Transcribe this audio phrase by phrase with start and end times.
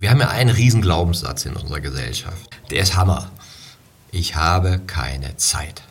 [0.00, 2.48] Wir haben ja einen riesen Glaubenssatz in unserer Gesellschaft.
[2.70, 3.30] Der ist Hammer.
[4.10, 5.82] Ich habe keine Zeit.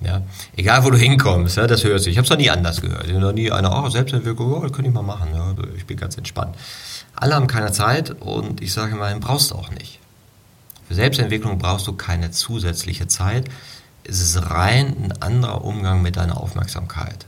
[0.00, 0.22] Ja?
[0.56, 2.10] Egal, wo du hinkommst, ja, das hörst du.
[2.10, 3.06] Ich habe es noch nie anders gehört.
[3.06, 5.30] Ich habe noch nie einer, oh, Selbstentwicklung, oh, das könnte ich mal machen.
[5.34, 6.54] Ja, ich bin ganz entspannt.
[7.16, 9.98] Alle haben keine Zeit und ich sage mal, brauchst du auch nicht.
[10.86, 13.48] Für Selbstentwicklung brauchst du keine zusätzliche Zeit.
[14.04, 17.26] Es ist rein ein anderer Umgang mit deiner Aufmerksamkeit.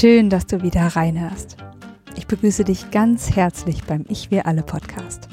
[0.00, 1.58] Schön, dass du wieder reinhörst.
[2.16, 5.28] Ich begrüße dich ganz herzlich beim Ich Wir Alle Podcast.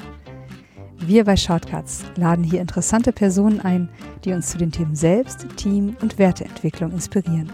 [0.98, 3.88] Wir bei Shortcuts laden hier interessante Personen ein,
[4.26, 7.50] die uns zu den Themen Selbst, Team und Werteentwicklung inspirieren.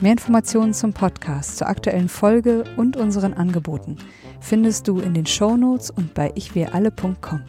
[0.00, 3.98] Mehr Informationen zum Podcast, zur aktuellen Folge und unseren Angeboten
[4.40, 7.42] findest du in den Shownotes und bei ichwiralle.com.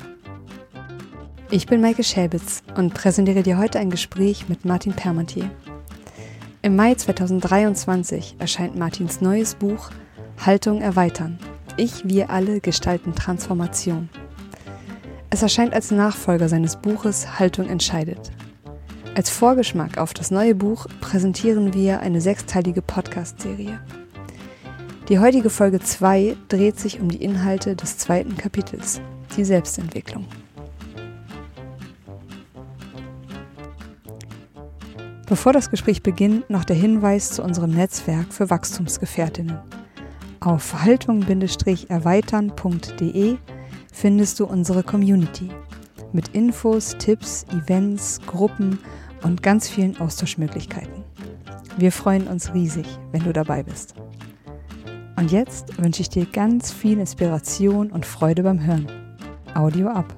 [1.52, 5.50] Ich bin Maike Schäbitz und präsentiere dir heute ein Gespräch mit Martin Permantier.
[6.62, 9.92] Im Mai 2023 erscheint Martins neues Buch
[10.46, 11.40] Haltung erweitern.
[11.78, 14.10] Ich, wir alle gestalten Transformation.
[15.30, 18.32] Es erscheint als Nachfolger seines Buches Haltung entscheidet.
[19.16, 23.80] Als Vorgeschmack auf das neue Buch präsentieren wir eine sechsteilige Podcast-Serie.
[25.08, 29.00] Die heutige Folge 2 dreht sich um die Inhalte des zweiten Kapitels,
[29.38, 30.26] die Selbstentwicklung.
[35.30, 39.60] Bevor das Gespräch beginnt, noch der Hinweis zu unserem Netzwerk für Wachstumsgefährtinnen.
[40.40, 43.38] Auf haltung-erweitern.de
[43.94, 45.50] findest du unsere Community
[46.14, 48.80] mit Infos, Tipps, Events, Gruppen
[49.22, 51.04] und ganz vielen Austauschmöglichkeiten.
[51.78, 53.94] Wir freuen uns riesig, wenn du dabei bist.
[55.16, 58.88] Und jetzt wünsche ich dir ganz viel Inspiration und Freude beim Hören.
[59.54, 60.12] Audio ab.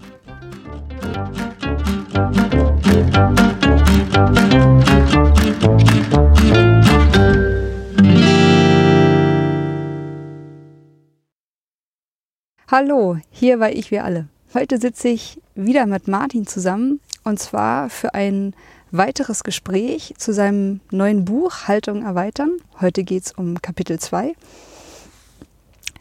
[12.71, 14.29] Hallo, hier war ich wir alle.
[14.53, 18.53] Heute sitze ich wieder mit Martin zusammen und zwar für ein
[18.91, 22.51] weiteres Gespräch zu seinem neuen Buch Haltung erweitern.
[22.79, 24.35] Heute geht es um Kapitel 2.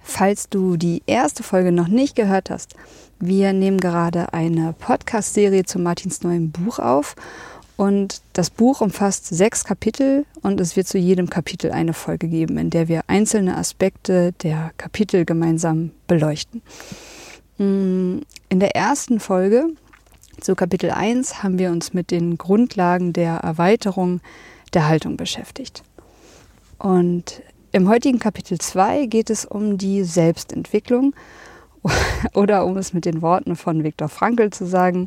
[0.03, 2.77] Falls du die erste Folge noch nicht gehört hast,
[3.19, 7.17] wir nehmen gerade eine Podcast-Serie zu Martins neuem Buch auf
[7.81, 12.59] und das Buch umfasst sechs Kapitel und es wird zu jedem Kapitel eine Folge geben,
[12.59, 16.61] in der wir einzelne Aspekte der Kapitel gemeinsam beleuchten.
[17.57, 18.19] Mm,
[18.51, 19.69] in der ersten Folge
[20.43, 24.21] zu Kapitel 1 haben wir uns mit den Grundlagen der Erweiterung
[24.75, 25.83] der Haltung beschäftigt.
[26.79, 27.41] Und
[27.73, 31.15] im heutigen Kapitel 2 geht es um die Selbstentwicklung
[32.35, 35.07] oder um es mit den Worten von Viktor Frankl zu sagen,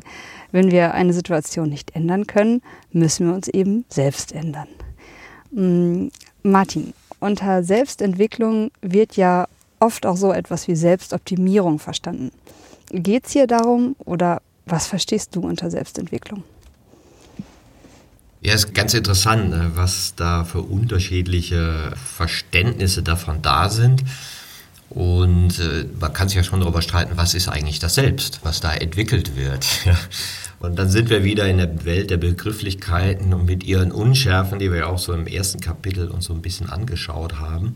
[0.52, 2.62] wenn wir eine Situation nicht ändern können,
[2.92, 4.68] müssen wir uns eben selbst ändern.
[5.52, 6.08] Mm,
[6.42, 9.46] Martin, unter Selbstentwicklung wird ja
[9.78, 12.30] oft auch so etwas wie Selbstoptimierung verstanden.
[12.90, 16.42] Geht es hier darum oder was verstehst du unter Selbstentwicklung?
[18.40, 24.04] Ja, ist ganz interessant, ne, was da für unterschiedliche Verständnisse davon da sind.
[24.90, 28.60] Und äh, man kann sich ja schon darüber streiten, was ist eigentlich das Selbst, was
[28.60, 29.66] da entwickelt wird.
[30.60, 34.70] und dann sind wir wieder in der Welt der Begrifflichkeiten und mit ihren Unschärfen, die
[34.70, 37.74] wir ja auch so im ersten Kapitel uns so ein bisschen angeschaut haben.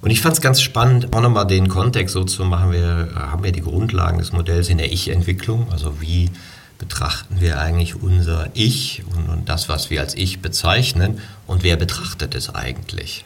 [0.00, 2.72] Und ich fand es ganz spannend, auch nochmal den Kontext so zu machen.
[2.72, 6.30] Wir haben ja die Grundlagen des Modells in der Ich-Entwicklung, also wie
[6.78, 11.76] betrachten wir eigentlich unser Ich und, und das, was wir als Ich bezeichnen und wer
[11.76, 13.24] betrachtet es eigentlich?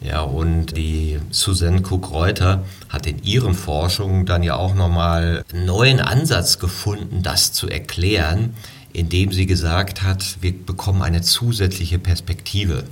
[0.00, 6.00] Ja, und die Susanne Cook-Reuter hat in ihren Forschungen dann ja auch nochmal einen neuen
[6.00, 8.54] Ansatz gefunden, das zu erklären,
[8.92, 12.84] indem sie gesagt hat, wir bekommen eine zusätzliche Perspektive.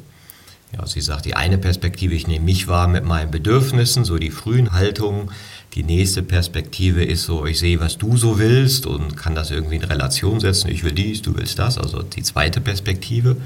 [0.76, 4.30] Ja, sie sagt, die eine Perspektive, ich nehme mich wahr mit meinen Bedürfnissen, so die
[4.30, 5.30] frühen Haltungen.
[5.74, 9.76] Die nächste Perspektive ist so, ich sehe, was du so willst und kann das irgendwie
[9.76, 10.68] in Relation setzen.
[10.68, 13.36] Ich will dies, du willst das, also die zweite Perspektive.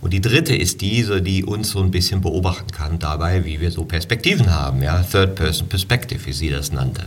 [0.00, 3.70] Und die dritte ist diese, die uns so ein bisschen beobachten kann dabei, wie wir
[3.70, 7.02] so Perspektiven haben, ja, Third Person Perspective, wie sie das nannte.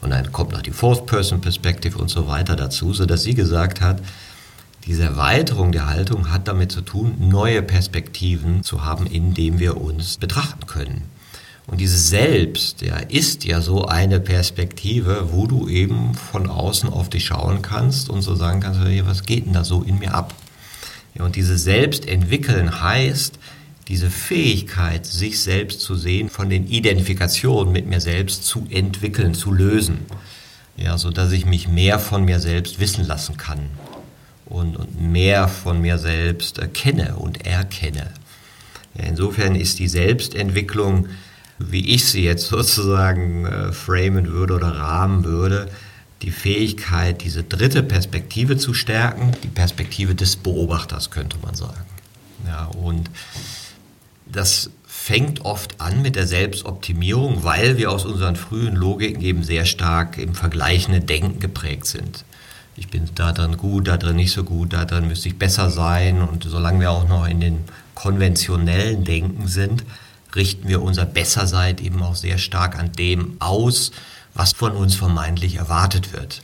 [0.00, 3.34] Und dann kommt noch die Fourth Person Perspective und so weiter dazu, so dass sie
[3.34, 4.00] gesagt hat,
[4.86, 10.16] diese Erweiterung der Haltung hat damit zu tun, neue Perspektiven zu haben, indem wir uns
[10.16, 11.02] betrachten können.
[11.66, 17.10] Und dieses Selbst, ja, ist ja so eine Perspektive, wo du eben von außen auf
[17.10, 20.32] dich schauen kannst und so sagen kannst, was geht denn da so in mir ab?
[21.18, 23.38] Ja, und dieses Selbstentwickeln heißt,
[23.88, 29.50] diese Fähigkeit, sich selbst zu sehen, von den Identifikationen mit mir selbst zu entwickeln, zu
[29.50, 30.00] lösen.
[30.76, 33.70] Ja, so dass ich mich mehr von mir selbst wissen lassen kann.
[34.48, 38.10] und, und mehr von mir selbst kenne und erkenne.
[38.94, 41.08] Ja, insofern ist die Selbstentwicklung,
[41.58, 45.68] wie ich sie jetzt sozusagen äh, framen würde oder rahmen würde,
[46.22, 51.84] die Fähigkeit, diese dritte Perspektive zu stärken, die Perspektive des Beobachters, könnte man sagen.
[52.46, 53.10] Ja, und
[54.26, 59.64] das fängt oft an mit der Selbstoptimierung, weil wir aus unseren frühen Logiken eben sehr
[59.64, 62.24] stark im vergleichenden Denken geprägt sind.
[62.76, 65.70] Ich bin da drin gut, da drin nicht so gut, da drin müsste ich besser
[65.70, 66.20] sein.
[66.20, 69.84] Und solange wir auch noch in den konventionellen Denken sind,
[70.34, 73.92] richten wir unser Bessersein eben auch sehr stark an dem aus,
[74.38, 76.42] was von uns vermeintlich erwartet wird.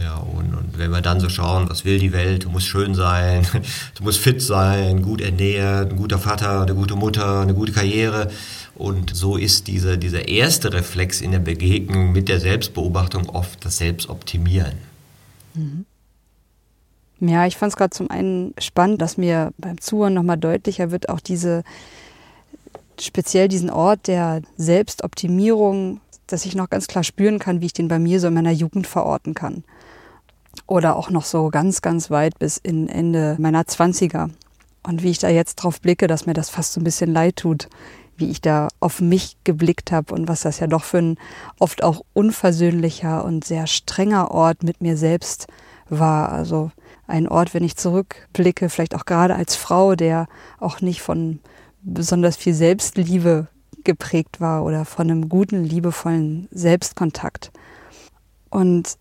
[0.00, 2.94] Ja, und, und, wenn wir dann so schauen, was will die Welt, du musst schön
[2.94, 3.46] sein,
[3.96, 8.30] du musst fit sein, gut ernährt, ein guter Vater, eine gute Mutter, eine gute Karriere.
[8.74, 13.76] Und so ist diese, dieser erste Reflex in der Begegnung mit der Selbstbeobachtung oft das
[13.76, 14.78] Selbstoptimieren.
[15.54, 15.84] Mhm.
[17.20, 21.10] Ja, ich fand es gerade zum einen spannend, dass mir beim Zuhören nochmal deutlicher wird,
[21.10, 21.64] auch diese,
[22.98, 26.00] speziell diesen Ort der Selbstoptimierung,
[26.32, 28.50] dass ich noch ganz klar spüren kann, wie ich den bei mir so in meiner
[28.50, 29.64] Jugend verorten kann
[30.66, 34.30] oder auch noch so ganz, ganz weit bis in Ende meiner Zwanziger.
[34.82, 37.36] Und wie ich da jetzt drauf blicke, dass mir das fast so ein bisschen leid
[37.36, 37.68] tut,
[38.16, 41.18] wie ich da auf mich geblickt habe und was das ja doch für ein
[41.58, 45.46] oft auch unversöhnlicher und sehr strenger Ort mit mir selbst
[45.88, 46.30] war.
[46.30, 46.70] Also
[47.06, 50.28] ein Ort, wenn ich zurückblicke, vielleicht auch gerade als Frau, der
[50.58, 51.40] auch nicht von
[51.82, 53.48] besonders viel Selbstliebe
[53.84, 57.50] geprägt war oder von einem guten, liebevollen Selbstkontakt.
[58.50, 58.98] Und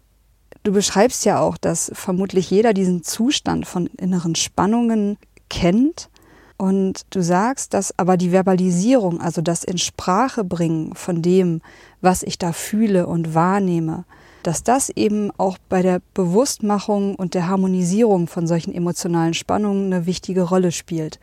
[0.63, 5.17] Du beschreibst ja auch, dass vermutlich jeder diesen Zustand von inneren Spannungen
[5.49, 6.09] kennt.
[6.57, 11.61] Und du sagst, dass aber die Verbalisierung, also das in Sprache bringen von dem,
[12.01, 14.03] was ich da fühle und wahrnehme,
[14.43, 20.05] dass das eben auch bei der Bewusstmachung und der Harmonisierung von solchen emotionalen Spannungen eine
[20.05, 21.19] wichtige Rolle spielt.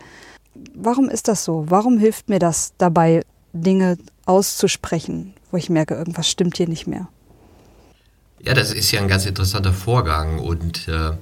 [0.75, 1.67] Warum ist das so?
[1.69, 3.23] Warum hilft mir das dabei,
[3.57, 7.09] Dinge auszusprechen, wo ich merke, irgendwas stimmt hier nicht mehr?
[8.41, 11.13] Ja, das ist ja ein ganz interessanter Vorgang und äh,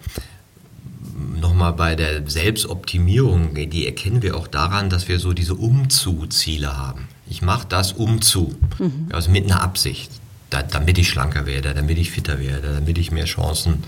[1.41, 7.09] nochmal bei der Selbstoptimierung, die erkennen wir auch daran, dass wir so diese Umzu-Ziele haben.
[7.29, 9.09] Ich mache das umzu, mhm.
[9.13, 10.11] also mit einer Absicht,
[10.51, 13.85] da, damit ich schlanker werde, damit ich fitter werde, damit ich mehr Chancen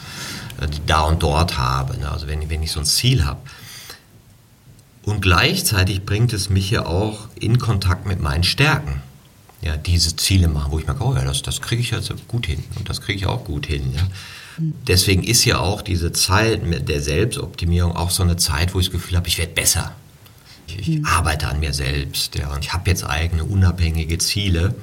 [0.60, 1.98] äh, da und dort habe.
[1.98, 2.10] Ne?
[2.10, 3.40] Also wenn, wenn ich so ein Ziel habe.
[5.06, 9.00] Und gleichzeitig bringt es mich ja auch in Kontakt mit meinen Stärken
[9.62, 12.46] ja, diese Ziele machen, wo ich merke, oh ja, das, das kriege ich jetzt gut
[12.46, 13.92] hin und das kriege ich auch gut hin.
[13.94, 14.02] Ja.
[14.86, 18.86] Deswegen ist ja auch diese Zeit mit der Selbstoptimierung auch so eine Zeit, wo ich
[18.86, 19.92] das Gefühl habe, ich werde besser.
[20.66, 21.04] Ich, ich mhm.
[21.06, 24.74] arbeite an mir selbst ja, und ich habe jetzt eigene unabhängige Ziele,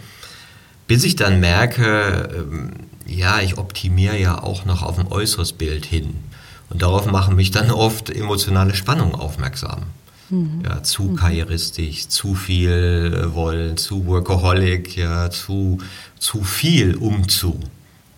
[0.88, 2.72] bis ich dann merke, ähm,
[3.06, 6.16] ja, ich optimiere ja auch noch auf ein äußeres Bild hin.
[6.70, 9.84] Und darauf machen mich dann oft emotionale Spannungen aufmerksam.
[10.30, 10.62] Mhm.
[10.64, 11.16] Ja, zu mhm.
[11.16, 15.80] karrieristisch, zu viel wollen, zu workaholic, ja, zu,
[16.18, 17.60] zu viel umzu,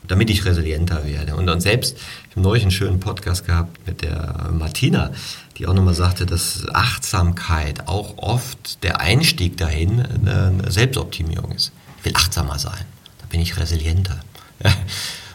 [0.08, 1.36] damit ich resilienter werde.
[1.36, 1.98] Und, und selbst,
[2.30, 5.12] ich habe neulich einen schönen Podcast gehabt mit der Martina,
[5.58, 11.72] die auch nochmal sagte, dass Achtsamkeit auch oft der Einstieg dahin eine Selbstoptimierung ist.
[12.00, 12.86] Ich will achtsamer sein,
[13.20, 14.20] da bin ich resilienter.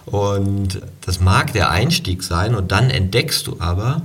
[0.07, 4.03] Und das mag der Einstieg sein und dann entdeckst du aber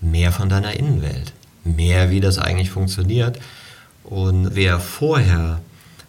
[0.00, 3.38] mehr von deiner Innenwelt mehr, wie das eigentlich funktioniert.
[4.04, 5.60] Und wer vorher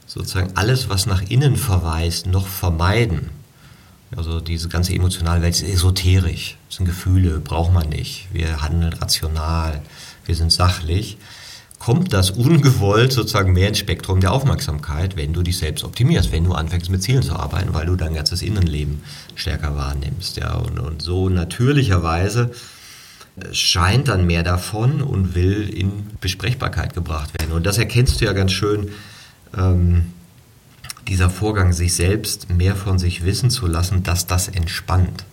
[0.05, 3.29] sozusagen alles, was nach innen verweist, noch vermeiden,
[4.15, 8.27] also diese ganze emotionale Welt ist esoterisch, das sind Gefühle, braucht man nicht.
[8.31, 9.81] Wir handeln rational,
[10.25, 11.17] wir sind sachlich.
[11.79, 16.45] Kommt das ungewollt sozusagen mehr ins Spektrum der Aufmerksamkeit, wenn du dich selbst optimierst, wenn
[16.45, 19.01] du anfängst mit Zielen zu arbeiten, weil du dein ganzes Innenleben
[19.35, 20.37] stärker wahrnimmst.
[20.37, 22.51] Ja, und, und so natürlicherweise
[23.51, 27.51] scheint dann mehr davon und will in Besprechbarkeit gebracht werden.
[27.51, 28.91] Und das erkennst du ja ganz schön,
[29.57, 30.13] ähm,
[31.07, 35.25] dieser Vorgang, sich selbst mehr von sich wissen zu lassen, dass das entspannt.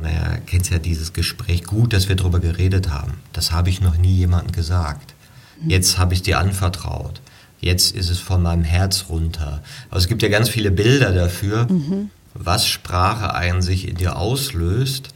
[0.00, 3.14] Naja, kennst ja dieses Gespräch gut, dass wir darüber geredet haben.
[3.32, 5.14] Das habe ich noch nie jemandem gesagt.
[5.60, 5.70] Mhm.
[5.70, 7.20] Jetzt habe ich dir anvertraut.
[7.60, 9.62] Jetzt ist es von meinem Herz runter.
[9.90, 12.10] Also es gibt ja ganz viele Bilder dafür, mhm.
[12.34, 15.08] was Sprache einen sich in dir auslöst,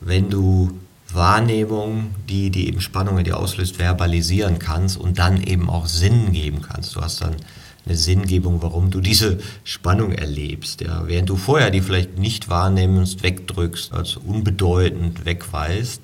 [0.00, 0.78] wenn du
[1.14, 6.32] Wahrnehmung, die die eben Spannung in dir auslöst, verbalisieren kannst und dann eben auch Sinn
[6.32, 6.94] geben kannst.
[6.96, 7.36] Du hast dann
[7.86, 10.80] eine Sinngebung, warum du diese Spannung erlebst.
[10.80, 11.06] Ja.
[11.06, 16.02] Während du vorher die vielleicht nicht wahrnimmst, wegdrückst, als unbedeutend wegweist,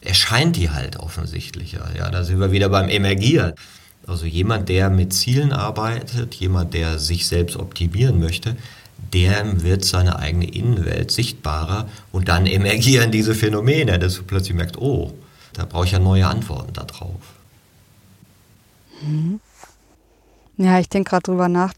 [0.00, 1.90] erscheint die halt offensichtlicher.
[1.96, 2.10] Ja.
[2.10, 3.54] Da sind wir wieder beim Emergieren.
[4.06, 8.56] Also jemand, der mit Zielen arbeitet, jemand, der sich selbst optimieren möchte,
[9.12, 14.78] der wird seine eigene Innenwelt sichtbarer und dann emergieren diese Phänomene, dass du plötzlich merkst,
[14.78, 15.14] oh,
[15.52, 17.20] da brauche ich ja neue Antworten darauf.
[19.02, 19.40] Mhm.
[20.56, 21.72] Ja, ich denke gerade drüber nach,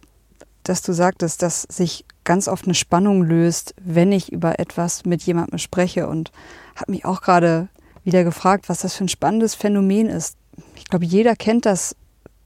[0.62, 5.22] dass du sagtest, dass sich ganz oft eine Spannung löst, wenn ich über etwas mit
[5.22, 6.32] jemandem spreche und
[6.76, 7.68] habe mich auch gerade
[8.04, 10.36] wieder gefragt, was das für ein spannendes Phänomen ist.
[10.76, 11.94] Ich glaube, jeder kennt das,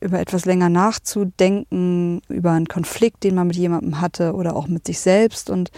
[0.04, 4.86] über etwas länger nachzudenken, über einen Konflikt, den man mit jemandem hatte oder auch mit
[4.86, 5.70] sich selbst und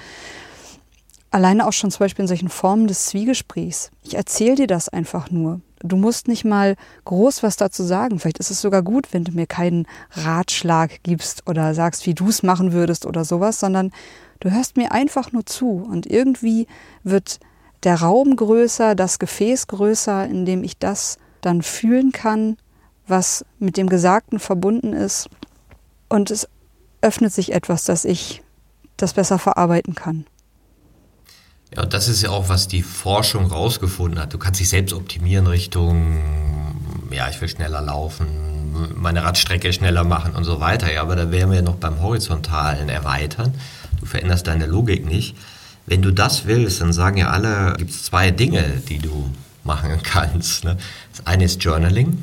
[1.31, 3.91] alleine auch schon zum Beispiel in solchen Formen des Zwiegesprächs.
[4.03, 5.61] Ich erzähle dir das einfach nur.
[5.81, 8.19] Du musst nicht mal groß was dazu sagen.
[8.19, 12.29] Vielleicht ist es sogar gut, wenn du mir keinen Ratschlag gibst oder sagst, wie du
[12.29, 13.93] es machen würdest oder sowas, sondern
[14.41, 16.67] du hörst mir einfach nur zu und irgendwie
[17.05, 17.39] wird
[17.85, 22.57] der Raum größer, das Gefäß größer, in dem ich das dann fühlen kann,
[23.07, 25.29] was mit dem Gesagten verbunden ist.
[26.09, 26.49] Und es
[27.01, 28.43] öffnet sich etwas, dass ich
[28.97, 30.27] das besser verarbeiten kann.
[31.75, 34.33] Ja, und das ist ja auch, was die Forschung rausgefunden hat.
[34.33, 36.23] Du kannst dich selbst optimieren Richtung,
[37.11, 38.27] ja, ich will schneller laufen,
[38.95, 40.93] meine Radstrecke schneller machen und so weiter.
[40.93, 43.55] Ja, aber da wären wir ja noch beim Horizontalen erweitern.
[44.01, 45.37] Du veränderst deine Logik nicht.
[45.87, 49.31] Wenn du das willst, dann sagen ja alle, gibt es zwei Dinge, die du
[49.65, 50.65] machen kannst.
[50.65, 50.77] Ne?
[51.13, 52.23] Das eine ist Journaling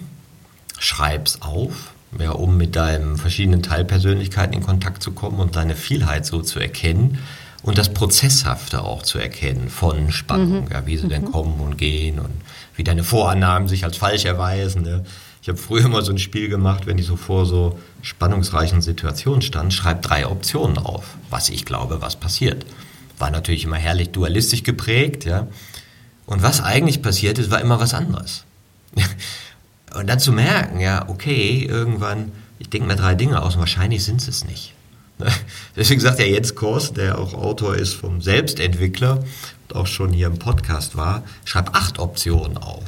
[0.83, 6.25] schreib's auf, ja, um mit deinen verschiedenen Teilpersönlichkeiten in Kontakt zu kommen und deine Vielheit
[6.25, 7.19] so zu erkennen
[7.63, 10.71] und das Prozesshafte auch zu erkennen von Spannung, mhm.
[10.71, 11.09] ja, wie sie mhm.
[11.09, 12.33] denn kommen und gehen und
[12.75, 14.81] wie deine Vorannahmen sich als falsch erweisen.
[14.81, 15.05] Ne?
[15.41, 19.41] Ich habe früher immer so ein Spiel gemacht, wenn ich so vor so spannungsreichen Situationen
[19.41, 22.65] stand, schreib drei Optionen auf, was ich glaube, was passiert.
[23.19, 25.47] War natürlich immer herrlich dualistisch geprägt, ja.
[26.25, 28.43] Und was eigentlich passiert ist, war immer was anderes.
[29.93, 34.03] Und dann zu merken, ja, okay, irgendwann, ich denke mir drei Dinge aus und wahrscheinlich
[34.03, 34.73] sind es nicht.
[35.75, 39.23] Deswegen sagt ja Jens Kors, der auch Autor ist vom Selbstentwickler
[39.67, 42.83] und auch schon hier im Podcast war, schreib acht Optionen auf.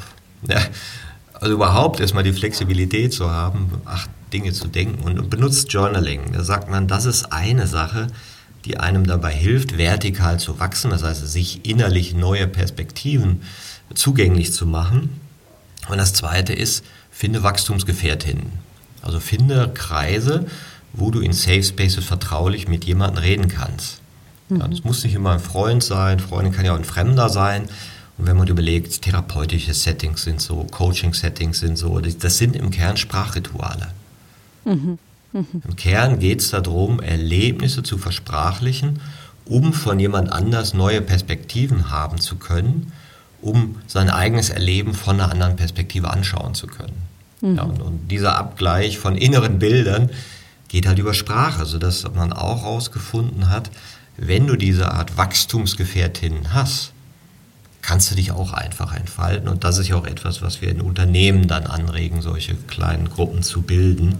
[1.33, 6.33] Also überhaupt erstmal die Flexibilität zu haben, acht Dinge zu denken und, benutzt Journaling.
[6.33, 8.07] Da sagt man, das ist eine Sache,
[8.65, 13.43] die einem dabei hilft, vertikal zu wachsen, das heißt, sich innerlich neue Perspektiven
[13.93, 15.21] zugänglich zu machen.
[15.89, 18.51] Und das zweite ist, finde Wachstumsgefährtinnen.
[19.01, 20.47] Also finde Kreise,
[20.93, 23.99] wo du in Safe Spaces vertraulich mit jemandem reden kannst.
[24.49, 24.59] Mhm.
[24.59, 27.67] Ja, das muss nicht immer ein Freund sein, Freundin kann ja auch ein Fremder sein.
[28.17, 32.97] Und wenn man überlegt, therapeutische Settings sind so, Coaching-Settings sind so, das sind im Kern
[32.97, 33.89] Sprachrituale.
[34.63, 34.97] Mhm.
[35.33, 35.61] Mhm.
[35.67, 39.01] Im Kern geht es darum, Erlebnisse zu versprachlichen,
[39.45, 42.91] um von jemand anders neue Perspektiven haben zu können
[43.45, 46.97] um sein eigenes Erleben von einer anderen Perspektive anschauen zu können.
[47.41, 47.55] Mhm.
[47.55, 50.09] Ja, und, und, dieser Abgleich von inneren Bildern
[50.67, 53.69] geht halt über Sprache, sodass man auch herausgefunden hat,
[54.17, 56.91] wenn du diese Art Wachstumsgefährtinnen hast,
[57.83, 59.47] kannst du dich auch einfach entfalten.
[59.47, 63.43] Und das ist ja auch etwas, was wir in Unternehmen dann anregen, solche kleinen Gruppen
[63.43, 64.15] zu bilden,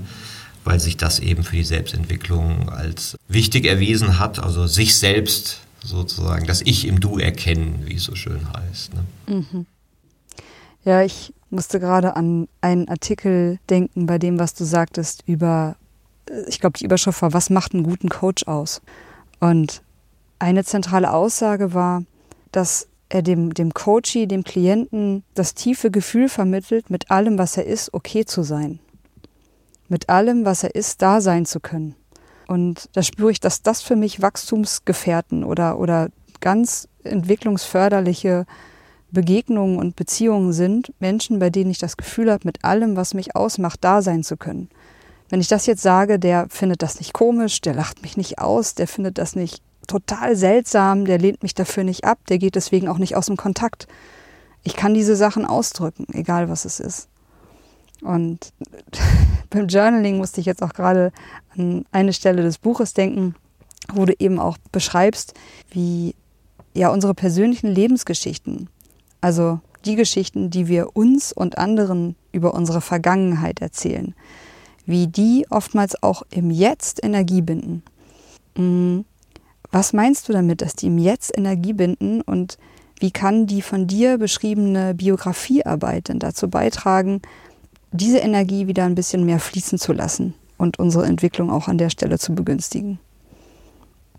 [0.63, 6.46] weil sich das eben für die Selbstentwicklung als wichtig erwiesen hat, also sich selbst sozusagen,
[6.46, 8.94] das Ich im Du erkennen, wie es so schön heißt.
[8.94, 9.06] Ne?
[9.27, 9.65] Mhm.
[10.84, 15.75] Ja, ich musste gerade an einen Artikel denken, bei dem, was du sagtest, über,
[16.30, 18.82] äh, ich glaube, die Überschrift war, was macht einen guten Coach aus?
[19.39, 19.82] Und
[20.39, 22.04] eine zentrale Aussage war,
[22.51, 27.65] dass er dem, dem Coachie, dem Klienten, das tiefe Gefühl vermittelt, mit allem, was er
[27.65, 28.80] ist, okay zu sein.
[29.88, 31.96] Mit allem, was er ist, da sein zu können.
[32.48, 36.10] Und da spüre ich, dass das für mich Wachstumsgefährten oder, oder
[36.42, 38.46] ganz entwicklungsförderliche
[39.12, 40.94] Begegnungen und Beziehungen sind.
[41.00, 44.38] Menschen, bei denen ich das Gefühl habe, mit allem, was mich ausmacht, da sein zu
[44.38, 44.70] können.
[45.30, 48.75] Wenn ich das jetzt sage, der findet das nicht komisch, der lacht mich nicht aus,
[48.75, 52.88] der findet das nicht total seltsam, der lehnt mich dafür nicht ab, der geht deswegen
[52.88, 53.88] auch nicht aus dem Kontakt.
[54.64, 57.08] Ich kann diese Sachen ausdrücken, egal was es ist.
[58.02, 58.54] Und
[59.50, 61.12] beim Journaling musste ich jetzt auch gerade
[61.56, 63.36] an eine Stelle des Buches denken,
[63.94, 65.34] wo du eben auch beschreibst,
[65.70, 66.16] wie
[66.74, 68.70] ja unsere persönlichen Lebensgeschichten,
[69.22, 74.16] also die Geschichten, die wir uns und anderen über unsere Vergangenheit erzählen,
[74.86, 77.84] wie die oftmals auch im Jetzt Energie binden.
[78.58, 79.02] Mm,
[79.72, 82.58] was meinst du damit, dass die im Jetzt Energie binden und
[83.00, 87.22] wie kann die von dir beschriebene Biografiearbeit denn dazu beitragen,
[87.96, 91.90] diese Energie wieder ein bisschen mehr fließen zu lassen und unsere Entwicklung auch an der
[91.90, 93.00] Stelle zu begünstigen.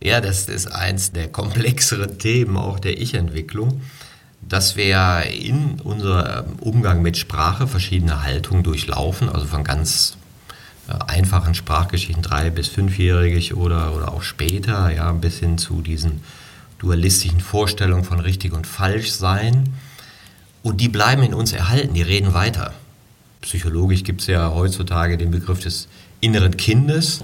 [0.02, 3.80] Ja, das ist eins der komplexeren Themen auch der Ich-Entwicklung,
[4.46, 10.16] dass wir in unserem Umgang mit Sprache verschiedene Haltungen durchlaufen, also von ganz
[11.06, 16.20] einfachen Sprachgeschichten, drei- bis fünfjährig oder, oder auch später, ja, bis hin zu diesen
[16.78, 19.74] dualistischen Vorstellungen von richtig und falsch sein.
[20.62, 22.74] Und die bleiben in uns erhalten, die reden weiter.
[23.46, 25.86] Psychologisch gibt es ja heutzutage den Begriff des
[26.20, 27.22] inneren Kindes.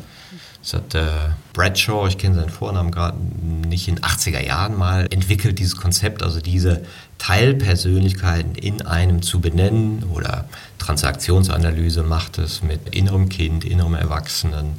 [0.62, 1.08] Das hat äh,
[1.52, 3.18] Bradshaw, ich kenne seinen Vornamen gerade
[3.66, 6.84] nicht, in den 80er Jahren mal entwickelt, dieses Konzept, also diese
[7.18, 10.48] Teilpersönlichkeiten in einem zu benennen oder
[10.78, 14.76] Transaktionsanalyse macht es mit innerem Kind, innerem Erwachsenen,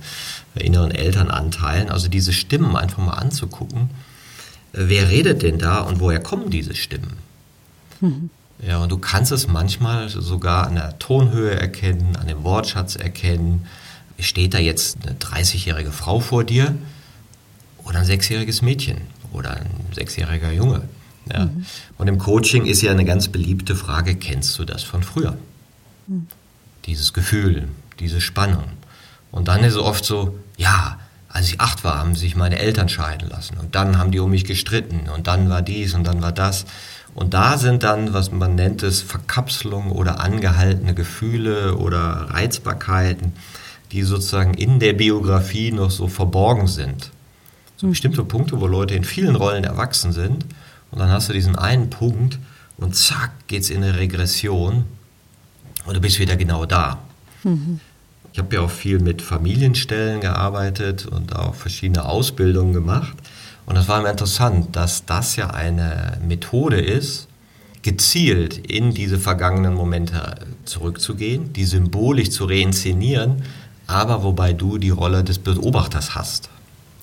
[0.56, 3.90] inneren Elternanteilen, also diese Stimmen einfach mal anzugucken.
[4.72, 7.18] Äh, wer redet denn da und woher kommen diese Stimmen?
[8.00, 8.30] Mhm.
[8.66, 13.66] Ja, und du kannst es manchmal sogar an der Tonhöhe erkennen, an dem Wortschatz erkennen,
[14.20, 16.76] steht da jetzt eine 30-jährige Frau vor dir
[17.84, 19.02] oder ein sechsjähriges Mädchen
[19.34, 20.84] oder ein sechsjähriger Junge.
[21.32, 21.46] Ja.
[21.46, 21.66] Mhm.
[21.98, 25.38] Und im Coaching ist ja eine ganz beliebte Frage, kennst du das von früher?
[26.08, 26.28] Mhm.
[26.86, 27.68] Dieses Gefühl,
[28.00, 28.64] diese Spannung.
[29.32, 32.90] Und dann ist es oft so, ja, als ich acht war, haben sich meine Eltern
[32.90, 36.22] scheiden lassen und dann haben die um mich gestritten und dann war dies und dann
[36.22, 36.66] war das.
[37.16, 43.34] Und da sind dann, was man nennt es, Verkapselung oder angehaltene Gefühle oder Reizbarkeiten
[43.94, 47.12] die sozusagen in der Biografie noch so verborgen sind.
[47.78, 50.46] So bestimmte Punkte, wo Leute in vielen Rollen erwachsen sind
[50.92, 52.40] und dann hast du diesen einen Punkt
[52.78, 54.86] und zack geht's in eine Regression
[55.86, 56.98] und du bist wieder genau da.
[57.44, 57.80] Mhm.
[58.32, 63.16] Ich habe ja auch viel mit Familienstellen gearbeitet und auch verschiedene Ausbildungen gemacht.
[63.66, 67.28] Und das war immer interessant, dass das ja eine Methode ist,
[67.82, 73.44] gezielt in diese vergangenen Momente zurückzugehen, die symbolisch zu reinszenieren,
[73.88, 76.50] aber wobei du die Rolle des Beobachters hast.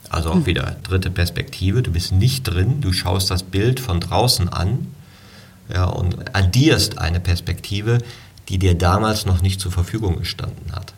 [0.08, 0.46] Also auch mhm.
[0.46, 4.88] wieder dritte Perspektive, du bist nicht drin, du schaust das Bild von draußen an
[5.72, 7.98] ja, und addierst eine Perspektive,
[8.48, 10.94] die dir damals noch nicht zur Verfügung gestanden hat.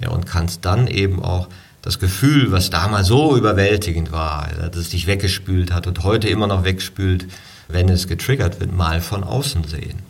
[0.00, 1.48] Ja, und kannst dann eben auch
[1.82, 6.46] das Gefühl, was damals so überwältigend war, dass es dich weggespült hat und heute immer
[6.46, 7.26] noch wegspült,
[7.68, 10.02] wenn es getriggert wird, mal von außen sehen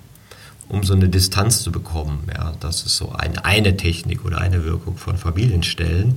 [0.69, 2.29] um so eine Distanz zu bekommen.
[2.35, 6.17] Ja, das ist so ein, eine Technik oder eine Wirkung von Familienstellen.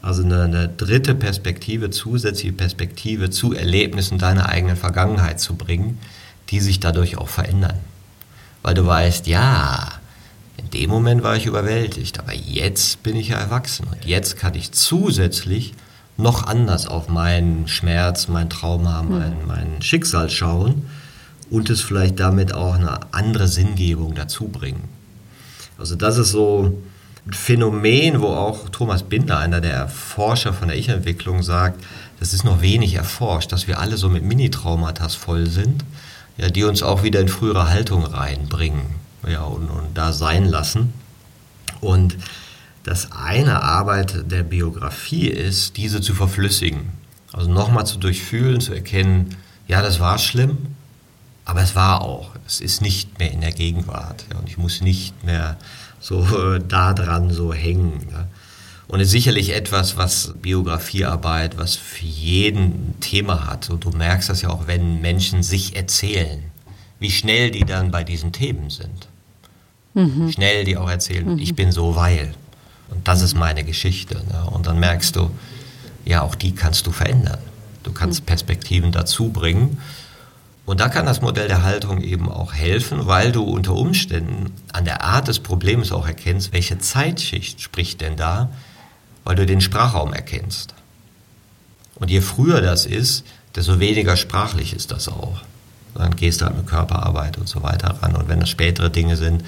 [0.00, 5.98] Also eine, eine, dritte Perspektive, zusätzliche Perspektive zu Erlebnissen deiner eigenen Vergangenheit zu bringen,
[6.50, 7.78] die sich dadurch auch verändern.
[8.62, 9.88] Weil du weißt, ja,
[10.72, 13.86] dem Moment war ich überwältigt, aber jetzt bin ich ja erwachsen.
[13.90, 15.74] Und jetzt kann ich zusätzlich
[16.16, 20.86] noch anders auf meinen Schmerz, mein Trauma, mein, mein Schicksal schauen
[21.50, 24.88] und es vielleicht damit auch eine andere Sinngebung dazu bringen.
[25.78, 26.72] Also das ist so
[27.26, 31.82] ein Phänomen, wo auch Thomas Binder, einer der Forscher von der Ich-Entwicklung, sagt,
[32.20, 35.84] das ist noch wenig erforscht, dass wir alle so mit Mini-Traumata voll sind,
[36.36, 40.92] ja, die uns auch wieder in frühere Haltung reinbringen ja, und, und da sein lassen.
[41.80, 42.16] Und
[42.84, 46.90] das eine Arbeit der Biografie ist, diese zu verflüssigen.
[47.32, 49.36] Also nochmal zu durchfühlen, zu erkennen,
[49.68, 50.58] ja, das war schlimm,
[51.44, 54.26] aber es war auch, es ist nicht mehr in der Gegenwart.
[54.30, 55.56] Ja, und ich muss nicht mehr
[56.00, 58.06] so äh, da dran so hängen.
[58.10, 58.28] Ja.
[58.88, 63.70] Und ist sicherlich etwas, was Biografiearbeit, was für jeden Thema hat.
[63.70, 66.42] Und du merkst das ja auch, wenn Menschen sich erzählen,
[66.98, 69.08] wie schnell die dann bei diesen Themen sind.
[69.94, 70.32] Mhm.
[70.32, 71.38] Schnell die auch erzählen, mhm.
[71.38, 72.34] ich bin so weil.
[72.90, 74.14] Und das ist meine Geschichte.
[74.14, 74.44] Ne?
[74.50, 75.30] Und dann merkst du,
[76.04, 77.38] ja, auch die kannst du verändern.
[77.82, 78.26] Du kannst mhm.
[78.26, 79.78] Perspektiven dazu bringen.
[80.64, 84.84] Und da kann das Modell der Haltung eben auch helfen, weil du unter Umständen an
[84.84, 88.50] der Art des Problems auch erkennst, welche Zeitschicht spricht denn da,
[89.24, 90.74] weil du den Sprachraum erkennst.
[91.96, 93.24] Und je früher das ist,
[93.56, 95.40] desto weniger sprachlich ist das auch.
[95.94, 98.16] Dann gehst du halt mit Körperarbeit und so weiter ran.
[98.16, 99.44] Und wenn das spätere Dinge sind,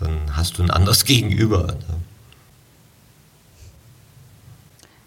[0.00, 1.66] dann hast du ein anderes Gegenüber.
[1.66, 1.96] Ne?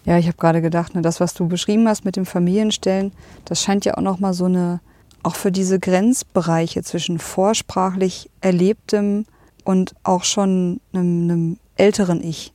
[0.05, 3.11] Ja, ich habe gerade gedacht, ne, das, was du beschrieben hast mit dem Familienstellen,
[3.43, 4.79] das scheint ja auch nochmal so eine
[5.23, 9.25] auch für diese Grenzbereiche zwischen vorsprachlich Erlebtem
[9.65, 12.53] und auch schon einem, einem älteren Ich,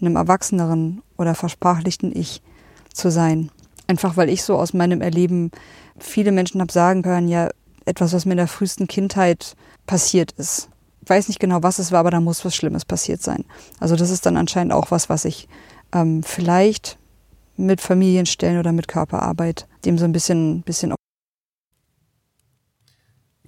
[0.00, 2.42] einem erwachseneren oder versprachlichten Ich
[2.92, 3.50] zu sein.
[3.86, 5.52] Einfach weil ich so aus meinem Erleben
[5.98, 7.50] viele Menschen habe sagen können, ja,
[7.84, 9.54] etwas, was mir in der frühesten Kindheit
[9.86, 10.68] passiert ist.
[11.02, 13.44] Ich weiß nicht genau, was es war, aber da muss was Schlimmes passiert sein.
[13.78, 15.48] Also das ist dann anscheinend auch was, was ich
[15.92, 16.98] ähm, vielleicht
[17.56, 20.94] mit Familienstellen oder mit Körperarbeit dem so ein bisschen, bisschen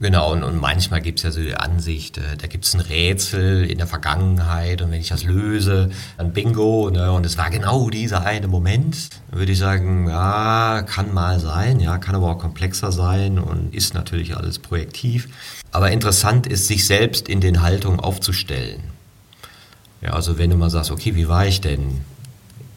[0.02, 2.80] Genau, und, und manchmal gibt es ja so die Ansicht, äh, da gibt es ein
[2.80, 7.50] Rätsel in der Vergangenheit und wenn ich das löse, dann bingo, ne, und es war
[7.50, 12.32] genau dieser eine Moment, dann würde ich sagen, ja, kann mal sein, ja, kann aber
[12.32, 15.28] auch komplexer sein und ist natürlich alles projektiv.
[15.70, 18.82] Aber interessant ist, sich selbst in den Haltungen aufzustellen.
[20.00, 22.00] Ja, also wenn du mal sagst, okay, wie war ich denn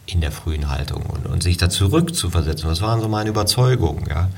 [0.05, 3.31] in der frühen Haltung und, und sich da zurück zu versetzen, was waren so meine
[3.31, 4.29] Überzeugungen, ja?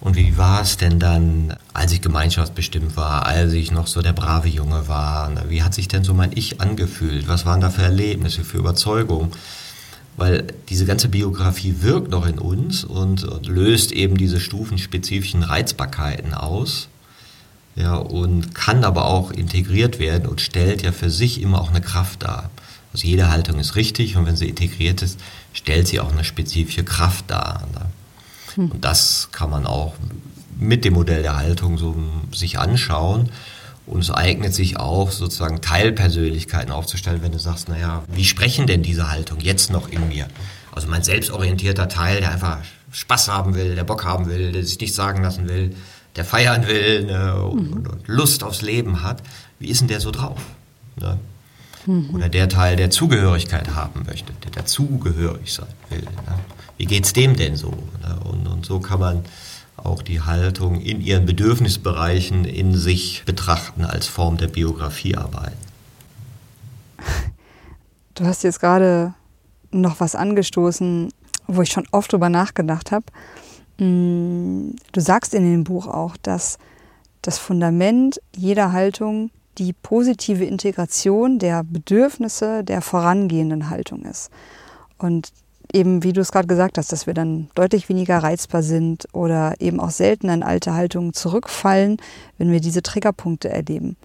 [0.00, 4.14] Und wie war es denn dann, als ich gemeinschaftsbestimmt war, als ich noch so der
[4.14, 5.28] brave Junge war?
[5.28, 5.44] Ne?
[5.48, 7.28] Wie hat sich denn so mein Ich angefühlt?
[7.28, 9.32] Was waren da für Erlebnisse, für Überzeugungen?
[10.16, 16.32] Weil diese ganze Biografie wirkt noch in uns und, und löst eben diese stufenspezifischen Reizbarkeiten
[16.32, 16.88] aus.
[17.76, 21.80] Ja, und kann aber auch integriert werden und stellt ja für sich immer auch eine
[21.80, 22.50] Kraft dar.
[22.92, 25.20] Also jede Haltung ist richtig und wenn sie integriert ist,
[25.52, 27.68] stellt sie auch eine spezifische Kraft dar.
[27.74, 27.89] Ne?
[28.56, 28.70] Hm.
[28.72, 29.94] Und das kann man auch
[30.58, 31.96] mit dem Modell der Haltung so
[32.32, 33.30] sich anschauen.
[33.86, 38.82] Und es eignet sich auch, sozusagen Teilpersönlichkeiten aufzustellen, wenn du sagst, naja, wie sprechen denn
[38.82, 40.28] diese Haltung jetzt noch in mir?
[40.72, 42.58] Also mein selbstorientierter Teil, der einfach
[42.92, 45.74] Spaß haben will, der Bock haben will, der sich nichts sagen lassen will,
[46.16, 49.22] der feiern will ne, und, und, und, Lust aufs Leben hat.
[49.58, 50.40] Wie ist denn der so drauf?
[50.96, 51.18] Ne?
[51.86, 52.10] Mhm.
[52.14, 56.02] Oder der Teil, der Zugehörigkeit haben möchte, der dazugehörig sein will.
[56.02, 56.38] Ne?
[56.76, 57.70] Wie geht's dem denn so?
[57.70, 58.18] Ne?
[58.24, 59.24] Und, und so kann man
[59.76, 65.56] auch die Haltung in ihren Bedürfnisbereichen in sich betrachten als Form der Biografiearbeit.
[68.14, 69.14] Du hast jetzt gerade
[69.70, 71.10] noch was angestoßen,
[71.46, 73.06] wo ich schon oft drüber nachgedacht habe.
[73.78, 76.58] Mm, du sagst in dem Buch auch, dass
[77.22, 79.30] das Fundament jeder Haltung
[79.60, 84.30] die positive Integration der Bedürfnisse der vorangehenden Haltung ist.
[84.96, 85.32] Und
[85.72, 89.54] eben, wie du es gerade gesagt hast, dass wir dann deutlich weniger reizbar sind oder
[89.60, 91.98] eben auch seltener in alte Haltungen zurückfallen,
[92.38, 93.96] wenn wir diese Triggerpunkte erleben.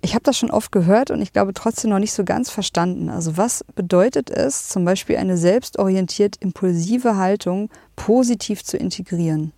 [0.00, 3.10] Ich habe das schon oft gehört und ich glaube trotzdem noch nicht so ganz verstanden.
[3.10, 9.52] Also was bedeutet es, zum Beispiel eine selbstorientiert impulsive Haltung positiv zu integrieren?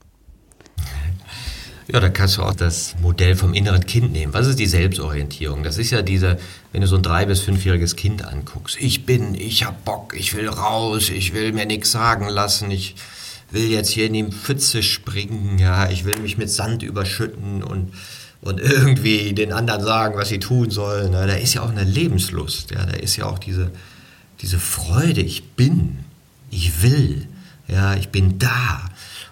[1.90, 4.34] Ja, da kannst du auch das Modell vom inneren Kind nehmen.
[4.34, 5.62] Was ist die Selbstorientierung?
[5.62, 6.38] Das ist ja diese,
[6.70, 8.76] wenn du so ein drei- bis fünfjähriges Kind anguckst.
[8.78, 12.94] Ich bin, ich hab Bock, ich will raus, ich will mir nichts sagen lassen, ich
[13.50, 17.94] will jetzt hier in die Pfütze springen, ja, ich will mich mit Sand überschütten und,
[18.42, 21.12] und irgendwie den anderen sagen, was sie tun sollen.
[21.12, 23.70] Da ist ja auch eine Lebenslust, ja, da ist ja auch diese,
[24.42, 26.00] diese Freude, ich bin,
[26.50, 27.26] ich will,
[27.66, 28.90] ja, ich bin da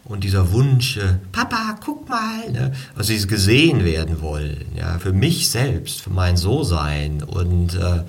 [0.08, 2.72] und dieser Wunsch, äh, Papa, guck mal, ne?
[2.94, 8.02] also dieses gesehen werden wollen, ja, für mich selbst, für mein So-Sein und äh,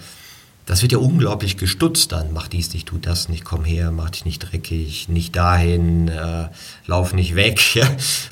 [0.67, 4.09] das wird ja unglaublich gestutzt dann, mach dies nicht, tu das nicht, komm her, mach
[4.09, 6.49] dich nicht dreckig, nicht dahin, äh,
[6.85, 7.87] lauf nicht weg, ja,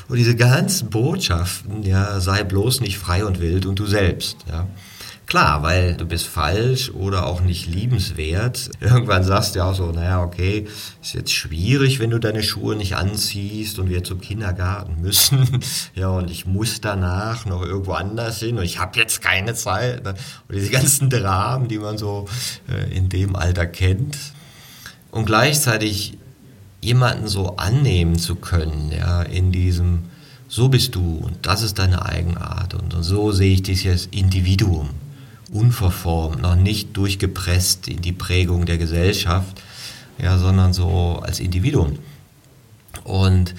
[0.10, 4.67] und diese ganzen Botschaften, ja, sei bloß nicht frei und wild und du selbst, ja.
[5.25, 8.69] Klar, weil du bist falsch oder auch nicht liebenswert.
[8.79, 10.67] Irgendwann sagst du ja auch so, naja, okay,
[11.01, 15.59] ist jetzt schwierig, wenn du deine Schuhe nicht anziehst und wir zum Kindergarten müssen.
[15.95, 20.03] Ja, und ich muss danach noch irgendwo anders hin und ich habe jetzt keine Zeit.
[20.03, 20.13] Ne?
[20.47, 22.27] Und diese ganzen Dramen, die man so
[22.69, 24.17] äh, in dem Alter kennt.
[25.11, 26.17] Und gleichzeitig
[26.81, 30.03] jemanden so annehmen zu können, ja, in diesem,
[30.47, 34.07] so bist du und das ist deine Eigenart und, und so sehe ich dich als
[34.07, 34.89] Individuum
[35.55, 39.61] unverformt, noch nicht durchgepresst in die Prägung der Gesellschaft,
[40.17, 41.99] ja, sondern so als Individuum.
[43.03, 43.55] Und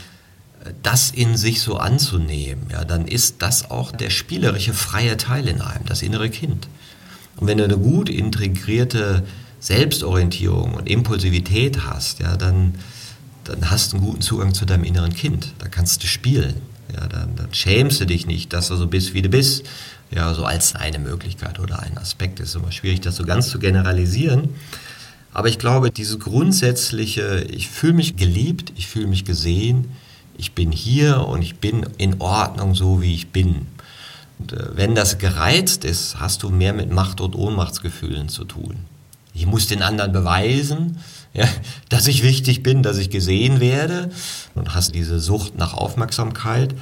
[0.83, 5.61] das in sich so anzunehmen, ja, dann ist das auch der spielerische freie Teil in
[5.61, 6.69] einem, das innere Kind.
[7.37, 9.25] Und wenn du eine gut integrierte
[9.61, 12.75] Selbstorientierung und Impulsivität hast, ja, dann,
[13.45, 15.53] dann hast du einen guten Zugang zu deinem inneren Kind.
[15.59, 16.57] Da kannst du spielen.
[16.95, 19.65] Ja, dann, dann schämst du dich nicht, dass du so bist, wie du bist,
[20.17, 22.41] ja, so als eine Möglichkeit oder ein Aspekt.
[22.41, 24.49] Es ist immer schwierig, das so ganz zu generalisieren.
[25.35, 29.91] Aber ich glaube, diese grundsätzliche, ich fühle mich geliebt, ich fühle mich gesehen,
[30.39, 33.67] ich bin hier und ich bin in Ordnung so, wie ich bin.
[34.39, 38.77] Und äh, wenn das gereizt ist, hast du mehr mit Macht- und Ohnmachtsgefühlen zu tun.
[39.35, 40.99] Ich muss den anderen beweisen,
[41.35, 41.47] ja,
[41.91, 44.11] dass ich wichtig bin, dass ich gesehen werde
[44.55, 46.75] und hast diese Sucht nach Aufmerksamkeit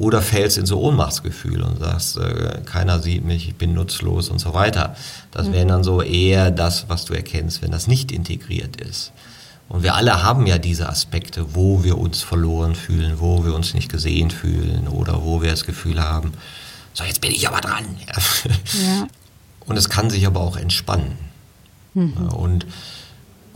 [0.00, 4.38] oder fällst in so Ohnmachtsgefühl und sagst, äh, keiner sieht mich, ich bin nutzlos und
[4.38, 4.96] so weiter.
[5.30, 5.52] Das mhm.
[5.52, 9.12] wäre dann so eher das, was du erkennst, wenn das nicht integriert ist.
[9.68, 13.74] Und wir alle haben ja diese Aspekte, wo wir uns verloren fühlen, wo wir uns
[13.74, 16.32] nicht gesehen fühlen oder wo wir das Gefühl haben,
[16.94, 17.84] so jetzt bin ich aber dran.
[18.06, 19.06] Ja.
[19.66, 21.18] Und es kann sich aber auch entspannen.
[21.92, 22.28] Mhm.
[22.28, 22.66] Und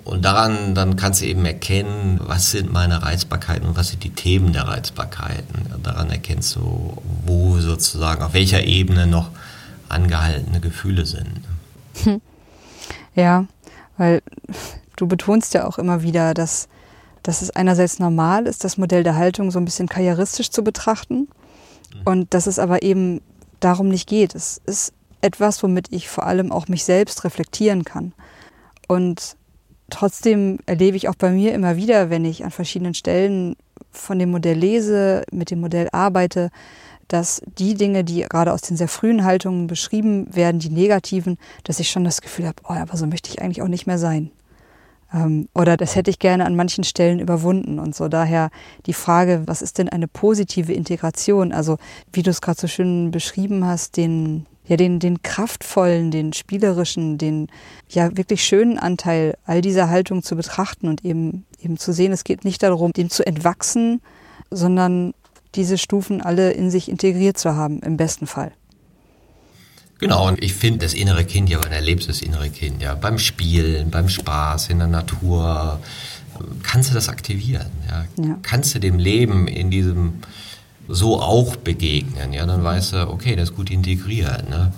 [0.04, 4.10] und daran dann kannst du eben erkennen, was sind meine Reizbarkeiten und was sind die
[4.10, 5.66] Themen der Reizbarkeiten.
[5.82, 9.30] Daran erkennst du, wo sozusagen, auf welcher Ebene noch
[9.88, 11.40] angehaltene Gefühle sind.
[12.04, 12.20] Hm.
[13.16, 13.46] Ja,
[13.96, 14.22] weil
[14.96, 16.68] du betonst ja auch immer wieder, dass,
[17.22, 21.28] dass es einerseits normal ist, das Modell der Haltung so ein bisschen karrieristisch zu betrachten
[21.94, 22.00] mhm.
[22.04, 23.20] und dass es aber eben
[23.60, 24.34] darum nicht geht.
[24.34, 28.12] Es ist etwas, womit ich vor allem auch mich selbst reflektieren kann.
[28.88, 29.36] Und
[29.94, 33.54] trotzdem erlebe ich auch bei mir immer wieder, wenn ich an verschiedenen Stellen
[33.92, 36.50] von dem Modell lese, mit dem Modell arbeite,
[37.06, 41.78] dass die Dinge, die gerade aus den sehr frühen Haltungen beschrieben werden, die negativen, dass
[41.78, 44.30] ich schon das Gefühl habe, oh, aber so möchte ich eigentlich auch nicht mehr sein.
[45.12, 47.78] Ähm, oder das hätte ich gerne an manchen Stellen überwunden.
[47.78, 48.50] Und so daher
[48.86, 51.52] die Frage, was ist denn eine positive Integration?
[51.52, 51.76] Also
[52.12, 57.18] wie du es gerade so schön beschrieben hast, den ja, den, den kraftvollen, den spielerischen,
[57.18, 57.48] den
[57.88, 62.24] ja wirklich schönen Anteil all dieser Haltung zu betrachten und eben, eben zu sehen, es
[62.24, 64.00] geht nicht darum, dem zu entwachsen,
[64.50, 65.12] sondern
[65.54, 68.52] diese Stufen alle in sich integriert zu haben, im besten Fall.
[69.98, 73.18] Genau, und ich finde das innere Kind, ja, man erlebt das innere Kind, ja, beim
[73.18, 75.80] Spielen, beim Spaß, in der Natur,
[76.62, 78.04] kannst du das aktivieren, ja.
[78.22, 78.38] ja.
[78.42, 80.14] Kannst du dem Leben in diesem
[80.88, 84.72] so auch begegnen, ja, dann weißt du, okay, das ist gut integriert, ne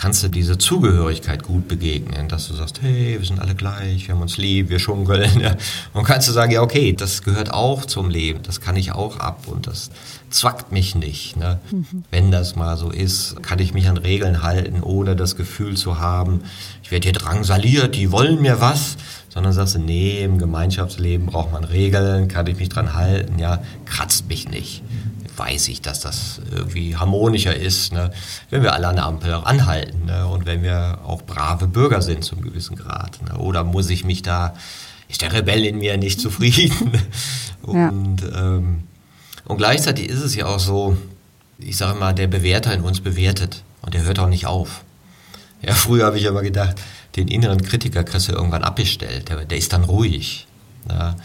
[0.00, 4.14] kannst du diese Zugehörigkeit gut begegnen, dass du sagst, hey, wir sind alle gleich, wir
[4.14, 5.20] haben uns lieb, wir schunkeln.
[5.40, 5.56] Ja.
[5.94, 9.18] Und kannst du sagen, ja, okay, das gehört auch zum Leben, das kann ich auch
[9.18, 9.90] ab und das
[10.28, 11.36] zwackt mich nicht.
[11.36, 11.58] Ne?
[11.70, 12.04] Mhm.
[12.10, 15.98] Wenn das mal so ist, kann ich mich an Regeln halten, ohne das Gefühl zu
[15.98, 16.42] haben,
[16.82, 18.96] ich werde hier drangsaliert, die wollen mir was,
[19.30, 23.62] sondern sagst du, nee, im Gemeinschaftsleben braucht man Regeln, kann ich mich dran halten, ja,
[23.86, 24.82] kratzt mich nicht
[25.36, 28.10] weiß ich, dass das irgendwie harmonischer ist, ne?
[28.50, 30.26] wenn wir alle an der Ampel anhalten ne?
[30.26, 33.22] und wenn wir auch brave Bürger sind zum gewissen Grad.
[33.22, 33.38] Ne?
[33.38, 34.54] Oder muss ich mich da,
[35.08, 36.92] ist der Rebell in mir nicht zufrieden?
[37.62, 38.56] und, ja.
[38.56, 38.84] ähm,
[39.44, 40.96] und gleichzeitig ist es ja auch so,
[41.58, 44.84] ich sage mal, der Bewerter in uns bewertet und der hört auch nicht auf.
[45.62, 46.76] Ja, früher habe ich aber gedacht,
[47.16, 50.46] den inneren Kritiker kriegst du irgendwann abgestellt, der, der ist dann ruhig.
[50.88, 51.16] Ja.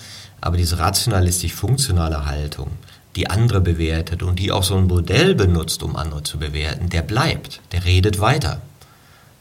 [0.41, 2.71] Aber diese rationalistisch-funktionale Haltung,
[3.15, 7.01] die andere bewertet und die auch so ein Modell benutzt, um andere zu bewerten, der
[7.01, 8.61] bleibt, der redet weiter.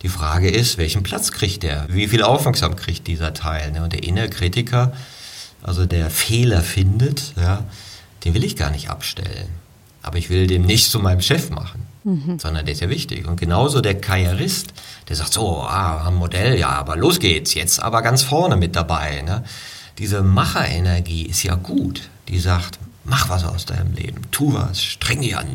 [0.02, 1.86] Die Frage ist, welchen Platz kriegt der?
[1.88, 3.72] Wie viel Aufmerksamkeit kriegt dieser Teil?
[3.72, 3.82] Ne?
[3.82, 4.92] Und der innere Kritiker,
[5.62, 7.64] also der Fehler findet, ja,
[8.24, 9.48] den will ich gar nicht abstellen.
[10.02, 12.38] Aber ich will den nicht zu meinem Chef machen, mhm.
[12.38, 13.26] sondern der ist ja wichtig.
[13.26, 14.74] Und genauso der Karrierist,
[15.08, 18.76] der sagt so, ah, ein Modell, ja, aber los geht's, jetzt aber ganz vorne mit
[18.76, 19.22] dabei.
[19.22, 19.42] Ne?
[19.96, 22.02] Diese Macherenergie ist ja gut.
[22.28, 25.46] Die sagt, mach was aus deinem Leben, tu was, streng dich an.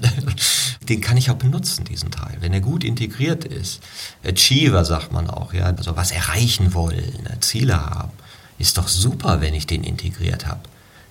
[0.89, 3.81] Den kann ich auch benutzen, diesen Teil, wenn er gut integriert ist.
[4.25, 8.11] Achiever sagt man auch, ja, also was erreichen wollen, ne, Ziele haben.
[8.57, 10.61] Ist doch super, wenn ich den integriert habe.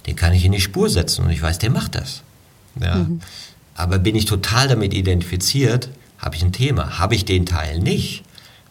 [0.07, 2.23] Den kann ich in die Spur setzen und ich weiß, der macht das.
[2.81, 2.97] Ja.
[2.97, 3.21] Mhm.
[3.75, 6.99] Aber bin ich total damit identifiziert, habe ich ein Thema.
[6.99, 8.25] Habe ich den Teil nicht,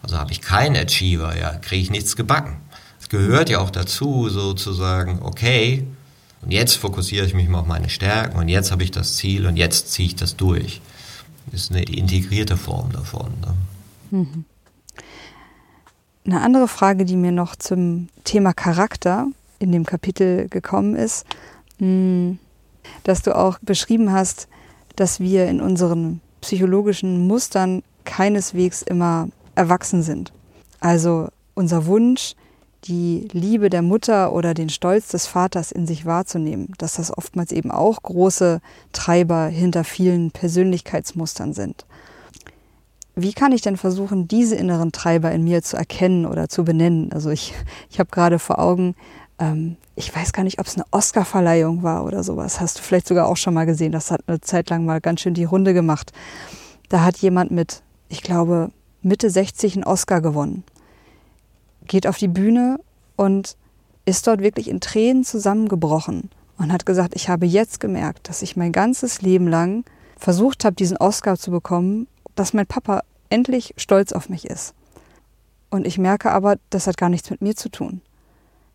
[0.04, 2.58] also habe ich keinen Achiever, ja, kriege ich nichts gebacken.
[3.00, 5.86] Es gehört ja auch dazu, sozusagen, okay,
[6.48, 9.48] und jetzt fokussiere ich mich mal auf meine Stärken und jetzt habe ich das Ziel
[9.48, 10.80] und jetzt ziehe ich das durch.
[11.52, 13.34] Das ist eine integrierte Form davon.
[13.42, 13.56] Ne?
[14.12, 14.46] Mhm.
[16.26, 19.28] Eine andere Frage, die mir noch zum Thema Charakter
[19.60, 21.26] in dem Kapitel gekommen ist,
[21.80, 22.40] hm,
[23.04, 24.48] dass du auch beschrieben hast,
[24.96, 30.32] dass wir in unseren psychologischen Mustern keineswegs immer erwachsen sind.
[30.80, 32.36] Also unser Wunsch,
[32.88, 37.52] die Liebe der Mutter oder den Stolz des Vaters in sich wahrzunehmen, dass das oftmals
[37.52, 38.62] eben auch große
[38.94, 41.86] Treiber hinter vielen Persönlichkeitsmustern sind.
[43.16, 47.12] Wie kann ich denn versuchen, diese inneren Treiber in mir zu erkennen oder zu benennen?
[47.12, 47.54] Also ich,
[47.90, 48.96] ich habe gerade vor Augen,
[49.40, 52.62] ähm, ich weiß gar nicht, ob es eine Oscarverleihung war oder sowas.
[52.62, 53.92] Hast du vielleicht sogar auch schon mal gesehen.
[53.92, 56.14] Das hat eine Zeit lang mal ganz schön die Runde gemacht.
[56.90, 58.72] Da hat jemand mit, ich glaube,
[59.02, 60.64] Mitte 60 einen Oscar gewonnen
[61.88, 62.80] geht auf die Bühne
[63.16, 63.58] und
[64.06, 68.56] ist dort wirklich in Tränen zusammengebrochen und hat gesagt, ich habe jetzt gemerkt, dass ich
[68.56, 69.84] mein ganzes Leben lang
[70.18, 74.74] versucht habe, diesen Oscar zu bekommen, dass mein Papa endlich stolz auf mich ist.
[75.70, 78.02] Und ich merke aber, das hat gar nichts mit mir zu tun.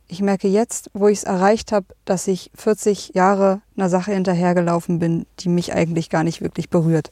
[0.09, 4.98] Ich merke jetzt, wo ich es erreicht habe, dass ich 40 Jahre einer Sache hinterhergelaufen
[4.98, 7.11] bin, die mich eigentlich gar nicht wirklich berührt.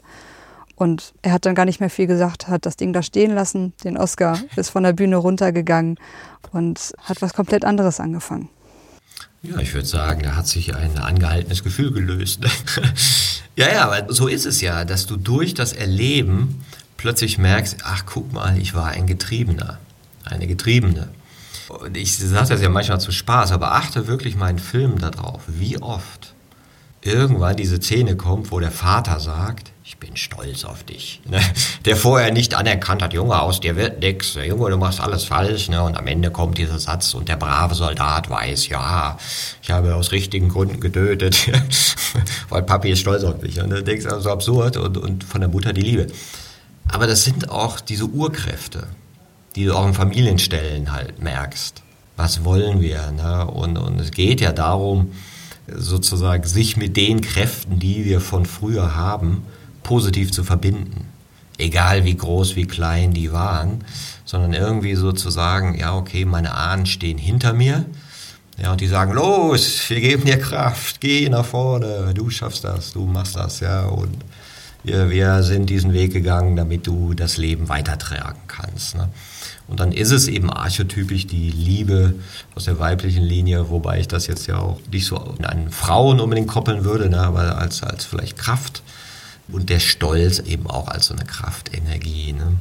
[0.81, 3.75] Und er hat dann gar nicht mehr viel gesagt, hat das Ding da stehen lassen,
[3.85, 5.99] den Oscar, ist von der Bühne runtergegangen
[6.53, 8.49] und hat was komplett anderes angefangen.
[9.43, 12.41] Ja, ich würde sagen, da hat sich ein angehaltenes Gefühl gelöst.
[13.57, 16.65] ja, ja, aber so ist es ja, dass du durch das Erleben
[16.97, 19.79] plötzlich merkst, ach guck mal, ich war ein Getriebener,
[20.25, 21.11] eine Getriebene.
[21.69, 25.77] Und ich sage das ja manchmal zu Spaß, aber achte wirklich in Filmen darauf, wie
[25.77, 26.33] oft
[27.03, 31.21] irgendwann diese Szene kommt, wo der Vater sagt, ich bin stolz auf dich.
[31.29, 31.41] Ne?
[31.85, 35.69] Der vorher nicht anerkannt hat, Junge, aus dir wird nix, Junge, du machst alles falsch.
[35.69, 35.83] Ne?
[35.83, 39.19] Und am Ende kommt dieser Satz und der brave Soldat weiß, ja,
[39.61, 41.51] ich habe aus richtigen Gründen getötet,
[42.51, 43.61] weil Papi ist stolz auf mich.
[43.61, 46.07] Und du denkst, das ist so absurd und, und von der Mutter die Liebe.
[46.87, 48.87] Aber das sind auch diese Urkräfte,
[49.57, 51.83] die du auch in Familienstellen halt merkst.
[52.17, 53.11] Was wollen wir?
[53.11, 53.45] Ne?
[53.45, 55.11] Und, und es geht ja darum,
[55.67, 59.43] sozusagen sich mit den Kräften, die wir von früher haben,
[59.91, 61.09] positiv zu verbinden.
[61.59, 63.83] Egal wie groß, wie klein die waren,
[64.25, 67.85] sondern irgendwie sozusagen, ja, okay, meine Ahnen stehen hinter mir.
[68.57, 72.93] Ja, und die sagen, los, wir geben dir Kraft, geh nach vorne, du schaffst das,
[72.93, 74.17] du machst das, ja, und
[74.85, 78.95] wir, wir sind diesen Weg gegangen, damit du das Leben weitertragen kannst.
[78.95, 79.09] Ne?
[79.67, 82.15] Und dann ist es eben archetypisch die Liebe
[82.55, 86.47] aus der weiblichen Linie, wobei ich das jetzt ja auch nicht so an Frauen unbedingt
[86.47, 88.85] koppeln würde, ne, aber als, als vielleicht Kraft.
[89.53, 92.33] Und der Stolz eben auch als so eine Kraftenergie.
[92.33, 92.57] Ne?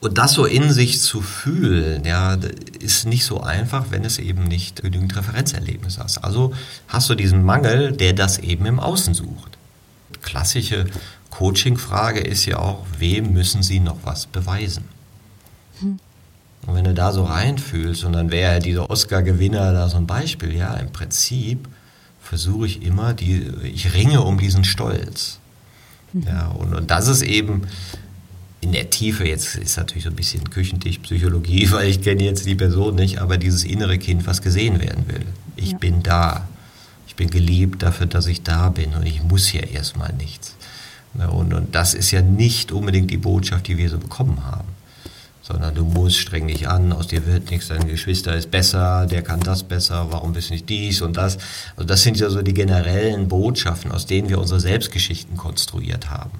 [0.00, 2.38] Und das so in sich zu fühlen, ja,
[2.78, 6.18] ist nicht so einfach, wenn es eben nicht genügend Referenzerlebnis hast.
[6.18, 6.54] Also
[6.88, 9.58] hast du diesen Mangel, der das eben im Außen sucht
[10.22, 10.86] klassische
[11.30, 14.84] Coaching-Frage ist ja auch, wem müssen Sie noch was beweisen?
[15.80, 15.98] Hm.
[16.66, 20.54] Und wenn du da so reinfühlst, und dann wäre dieser Oscar-Gewinner da so ein Beispiel,
[20.54, 21.68] ja, im Prinzip
[22.30, 25.38] versuche ich immer, die, ich ringe um diesen Stolz.
[26.14, 26.22] Mhm.
[26.22, 27.62] Ja, und, und das ist eben
[28.62, 32.54] in der Tiefe, jetzt ist natürlich so ein bisschen Küchentischpsychologie, weil ich kenne jetzt die
[32.54, 35.26] Person nicht, aber dieses innere Kind, was gesehen werden will.
[35.56, 35.78] Ich ja.
[35.78, 36.48] bin da
[37.20, 40.56] bin geliebt dafür, dass ich da bin und ich muss hier erstmal nichts.
[41.12, 44.68] Und, und das ist ja nicht unbedingt die Botschaft, die wir so bekommen haben.
[45.50, 49.22] Sondern du musst, streng dich an, aus dir wird nichts, dein Geschwister ist besser, der
[49.22, 51.38] kann das besser, warum bist du nicht dies und das.
[51.76, 56.38] Also das sind ja so die generellen Botschaften, aus denen wir unsere Selbstgeschichten konstruiert haben.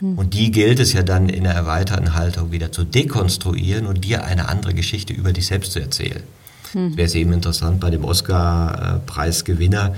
[0.00, 0.18] Hm.
[0.18, 4.24] Und die gilt es ja dann in der erweiterten Haltung wieder zu dekonstruieren und dir
[4.24, 6.22] eine andere Geschichte über dich selbst zu erzählen.
[6.74, 6.96] Mhm.
[6.96, 9.94] Wäre es eben interessant bei dem Oscar-Preisgewinner,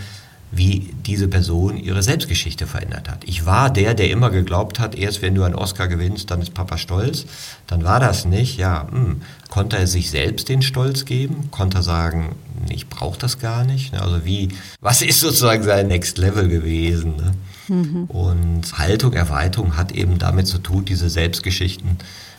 [0.53, 3.25] wie diese Person ihre Selbstgeschichte verändert hat.
[3.25, 6.55] Ich war der, der immer geglaubt hat, erst wenn du einen Oscar gewinnst, dann ist
[6.55, 7.27] Papa stolz.
[7.67, 8.57] Dann war das nicht.
[8.57, 8.97] Ja, mh.
[8.97, 11.49] Hm, konnte er sich selbst den Stolz geben?
[11.51, 12.37] Konnte er sagen,
[12.71, 13.95] ich brauche das gar nicht?
[13.95, 14.49] Also wie,
[14.81, 17.17] was ist sozusagen sein Next Level gewesen?
[17.17, 17.35] Ne?
[17.69, 18.05] Mhm.
[18.05, 21.99] Und Haltung, Erweiterung hat eben damit zu tun, diese Selbstgeschichten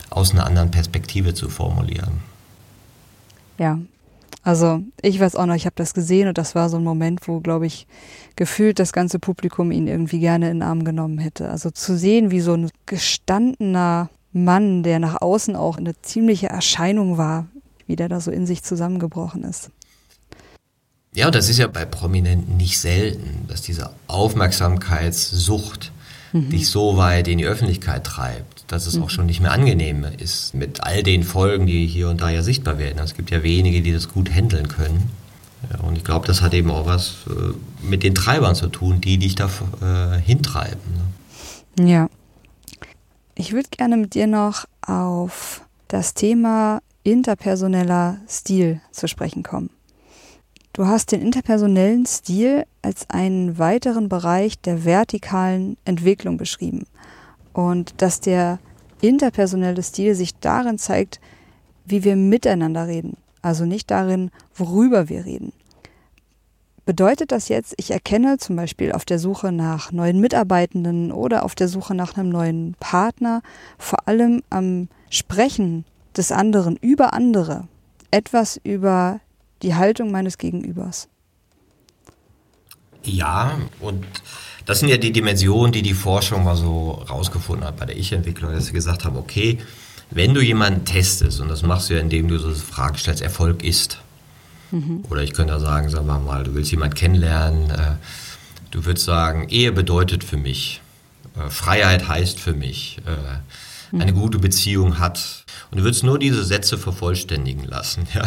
[0.09, 2.21] aus einer anderen Perspektive zu formulieren.
[3.57, 3.79] Ja,
[4.43, 7.27] also ich weiß auch noch, ich habe das gesehen und das war so ein Moment,
[7.27, 7.85] wo, glaube ich,
[8.35, 11.49] gefühlt das ganze Publikum ihn irgendwie gerne in den Arm genommen hätte.
[11.49, 17.17] Also zu sehen, wie so ein gestandener Mann, der nach außen auch eine ziemliche Erscheinung
[17.17, 17.47] war,
[17.87, 19.69] wie der da so in sich zusammengebrochen ist.
[21.13, 25.91] Ja, und das ist ja bei Prominenten nicht selten, dass diese Aufmerksamkeitssucht
[26.45, 26.49] mhm.
[26.49, 29.03] dich so weit in die Öffentlichkeit treibt dass es mhm.
[29.03, 32.43] auch schon nicht mehr angenehm ist mit all den Folgen, die hier und da ja
[32.43, 32.99] sichtbar werden.
[32.99, 35.09] Es gibt ja wenige, die das gut handeln können.
[35.71, 39.01] Ja, und ich glaube, das hat eben auch was äh, mit den Treibern zu tun,
[39.01, 39.49] die dich da
[39.81, 40.79] äh, hintreiben.
[41.77, 41.89] Ne?
[41.89, 42.09] Ja.
[43.35, 49.69] Ich würde gerne mit dir noch auf das Thema interpersoneller Stil zu sprechen kommen.
[50.77, 56.85] Du hast den interpersonellen Stil als einen weiteren Bereich der vertikalen Entwicklung beschrieben.
[57.51, 58.59] Und dass der
[59.01, 61.19] interpersonelle Stil sich darin zeigt,
[61.85, 65.51] wie wir miteinander reden, also nicht darin, worüber wir reden.
[66.85, 71.55] Bedeutet das jetzt, ich erkenne zum Beispiel auf der Suche nach neuen Mitarbeitenden oder auf
[71.55, 73.41] der Suche nach einem neuen Partner
[73.79, 75.85] vor allem am Sprechen
[76.15, 77.67] des anderen über andere.
[78.11, 79.21] Etwas über
[79.61, 81.07] die Haltung meines Gegenübers?
[83.03, 84.05] Ja, und
[84.65, 88.51] das sind ja die Dimensionen, die die Forschung mal so rausgefunden hat bei der Ich-Entwicklung,
[88.51, 89.59] dass sie gesagt haben, okay,
[90.11, 93.21] wenn du jemanden testest, und das machst du ja, indem du so eine Frage stellst,
[93.21, 93.99] Erfolg ist.
[94.71, 95.03] Mhm.
[95.09, 97.95] Oder ich könnte sagen, sagen wir mal, du willst jemanden kennenlernen, äh,
[98.71, 100.81] du würdest sagen, Ehe bedeutet für mich,
[101.37, 104.01] äh, Freiheit heißt für mich, äh, mhm.
[104.01, 105.45] eine gute Beziehung hat.
[105.71, 108.23] Und du würdest nur diese Sätze vervollständigen lassen ja,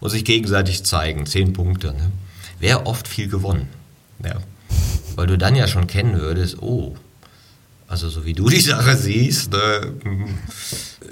[0.00, 1.88] und sich gegenseitig zeigen, zehn Punkte.
[1.88, 2.10] Ne?
[2.60, 3.68] Wäre oft viel gewonnen.
[4.24, 4.36] Ja
[5.18, 6.94] weil du dann ja schon kennen würdest, oh,
[7.88, 9.92] also so wie du die Sache siehst, ne,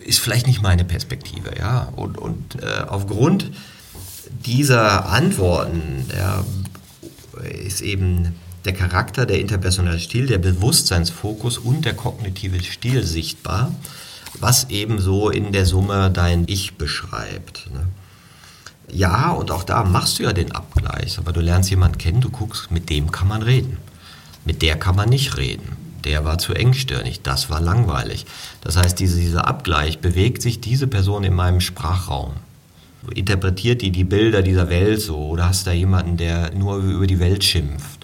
[0.05, 1.89] ist vielleicht nicht meine Perspektive, ja.
[1.97, 3.51] Und, und äh, aufgrund
[4.45, 6.45] dieser Antworten ja,
[7.43, 13.75] ist eben der Charakter, der interpersonelle Stil, der Bewusstseinsfokus und der kognitive Stil sichtbar,
[14.41, 17.69] was eben so in der Summe dein Ich beschreibt.
[17.73, 17.87] Ne?
[18.91, 22.31] Ja, und auch da machst du ja den Abgleich, aber du lernst jemanden kennen, du
[22.31, 23.79] guckst, mit dem kann man reden.
[24.45, 25.77] Mit der kann man nicht reden.
[26.05, 28.27] Der war zu engstirnig, das war langweilig.
[28.61, 32.35] Das heißt, diese, dieser Abgleich, bewegt sich diese Person in meinem Sprachraum?
[33.13, 35.17] Interpretiert die die Bilder dieser Welt so?
[35.17, 37.96] Oder hast du da jemanden, der nur über die Welt schimpft?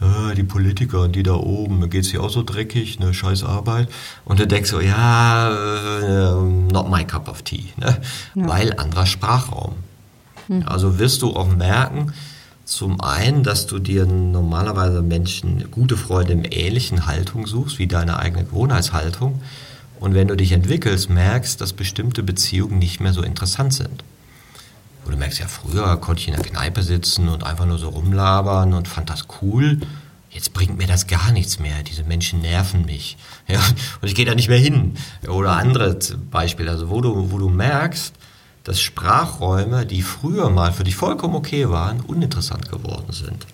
[0.00, 3.44] Äh, die Politiker und die da oben, geht es hier auch so dreckig, ne, scheiß
[3.44, 3.88] Arbeit.
[4.24, 5.50] Und du denkst so, ja,
[6.00, 6.42] äh,
[6.72, 7.96] not my cup of tea, ne?
[8.34, 8.48] Ja.
[8.48, 9.74] weil anderer Sprachraum.
[10.48, 10.64] Mhm.
[10.66, 12.12] Also wirst du auch merken,
[12.64, 18.18] zum einen, dass du dir normalerweise Menschen, gute Freunde im ähnlichen Haltung suchst, wie deine
[18.18, 19.40] eigene Gewohnheitshaltung.
[20.00, 24.02] Und wenn du dich entwickelst, merkst, dass bestimmte Beziehungen nicht mehr so interessant sind.
[25.06, 27.90] Und du merkst ja, früher konnte ich in der Kneipe sitzen und einfach nur so
[27.90, 29.80] rumlabern und fand das cool.
[30.30, 31.84] Jetzt bringt mir das gar nichts mehr.
[31.84, 33.16] Diese Menschen nerven mich.
[33.48, 33.60] Ja,
[34.00, 34.96] und ich gehe da nicht mehr hin.
[35.28, 35.96] Oder andere
[36.32, 38.12] Beispiele, also wo du, wo du merkst,
[38.64, 43.46] dass Sprachräume, die früher mal für dich vollkommen okay waren, uninteressant geworden sind.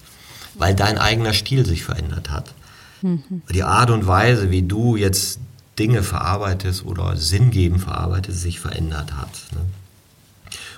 [0.55, 2.55] Weil dein eigener Stil sich verändert hat.
[3.03, 3.42] Mhm.
[3.53, 5.40] Die Art und Weise, wie du jetzt
[5.78, 9.28] Dinge verarbeitest oder sinngebend verarbeitest, sich verändert hat.
[9.53, 9.61] Ne?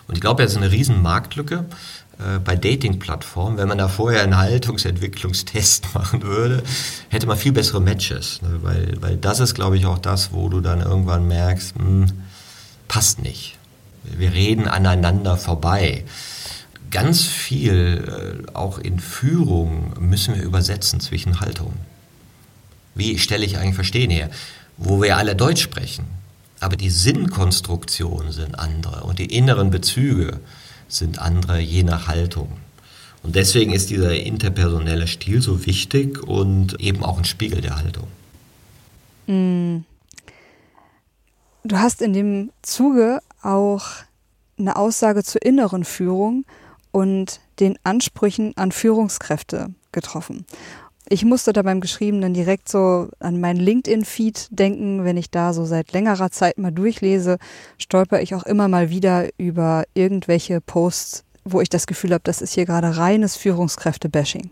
[0.07, 1.65] Und ich glaube, das ist eine riesen Marktlücke
[2.19, 3.57] äh, bei Dating-Plattformen.
[3.57, 6.63] Wenn man da vorher einen Haltungsentwicklungstest machen würde,
[7.09, 8.41] hätte man viel bessere Matches.
[8.43, 8.59] Ne?
[8.63, 12.07] Weil, weil das ist, glaube ich, auch das, wo du dann irgendwann merkst, mh, hm,
[12.89, 13.59] passt nicht.
[14.05, 16.05] Wir reden aneinander vorbei.
[16.91, 21.79] Ganz viel, äh, auch in Führung, müssen wir übersetzen zwischen Haltungen.
[22.95, 24.31] Wie stelle ich eigentlich Verstehen her?
[24.77, 26.05] Wo wir alle Deutsch sprechen,
[26.61, 30.41] aber die Sinnkonstruktionen sind andere und die inneren Bezüge
[30.89, 32.49] sind andere je nach Haltung.
[33.23, 38.07] Und deswegen ist dieser interpersonelle Stil so wichtig und eben auch ein Spiegel der Haltung.
[39.27, 39.85] Mm.
[41.67, 43.87] Du hast in dem Zuge auch
[44.59, 46.45] eine Aussage zur inneren Führung
[46.93, 50.45] und den Ansprüchen an Führungskräfte getroffen
[51.09, 55.05] ich musste da beim Geschriebenen direkt so an meinen LinkedIn-Feed denken.
[55.05, 57.39] Wenn ich da so seit längerer Zeit mal durchlese,
[57.79, 62.41] stolper ich auch immer mal wieder über irgendwelche Posts, wo ich das Gefühl habe, das
[62.41, 64.51] ist hier gerade reines Führungskräfte-Bashing.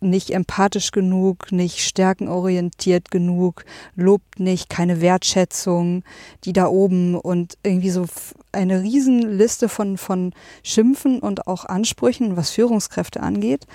[0.00, 3.64] Nicht empathisch genug, nicht stärkenorientiert genug,
[3.94, 6.02] lobt nicht, keine Wertschätzung,
[6.44, 8.06] die da oben und irgendwie so
[8.50, 10.32] eine Riesenliste von, von
[10.64, 13.66] Schimpfen und auch Ansprüchen, was Führungskräfte angeht.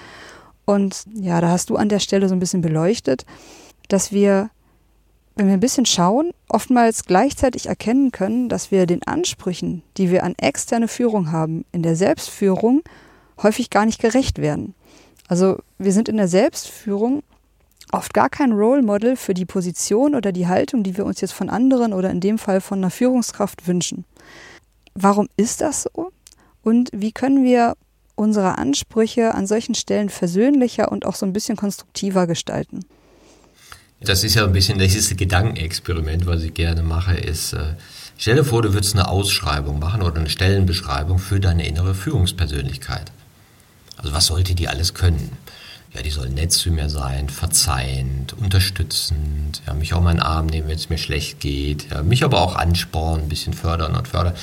[0.68, 3.26] Und ja, da hast du an der Stelle so ein bisschen beleuchtet,
[3.88, 4.50] dass wir,
[5.38, 10.26] wenn wir ein bisschen schauen, oftmals gleichzeitig erkennen können, dass wir den Ansprüchen, die wir
[10.26, 12.82] an externe Führung haben, in der Selbstführung
[13.42, 14.76] häufig gar nicht gerecht werden.
[15.30, 17.24] Also wir sind in der Selbstführung
[17.94, 21.34] oft gar kein Role Model für die Position oder die Haltung, die wir uns jetzt
[21.34, 24.04] von anderen oder in dem Fall von einer Führungskraft wünschen.
[24.96, 26.12] Warum ist das so?
[26.62, 27.78] Und wie können wir
[28.18, 32.82] unsere Ansprüche an solchen Stellen versöhnlicher und auch so ein bisschen konstruktiver gestalten.
[34.02, 37.76] Das ist ja ein bisschen dieses Gedankenexperiment, was ich gerne mache, ist, äh,
[38.18, 43.12] stell dir vor, du würdest eine Ausschreibung machen oder eine Stellenbeschreibung für deine innere Führungspersönlichkeit.
[43.98, 45.32] Also was sollte die alles können?
[45.94, 50.46] Ja, die soll nett zu mir sein, verzeihend, unterstützend, ja, mich auch in den Arm
[50.46, 54.08] nehmen, wenn es mir schlecht geht, ja, mich aber auch anspornen, ein bisschen fördern und
[54.08, 54.34] fördern.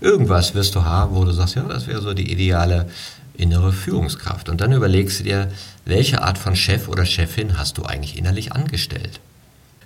[0.00, 2.88] Irgendwas wirst du haben, wo du sagst, ja, das wäre so die ideale
[3.36, 4.48] innere Führungskraft.
[4.48, 5.50] Und dann überlegst du dir,
[5.84, 9.20] welche Art von Chef oder Chefin hast du eigentlich innerlich angestellt?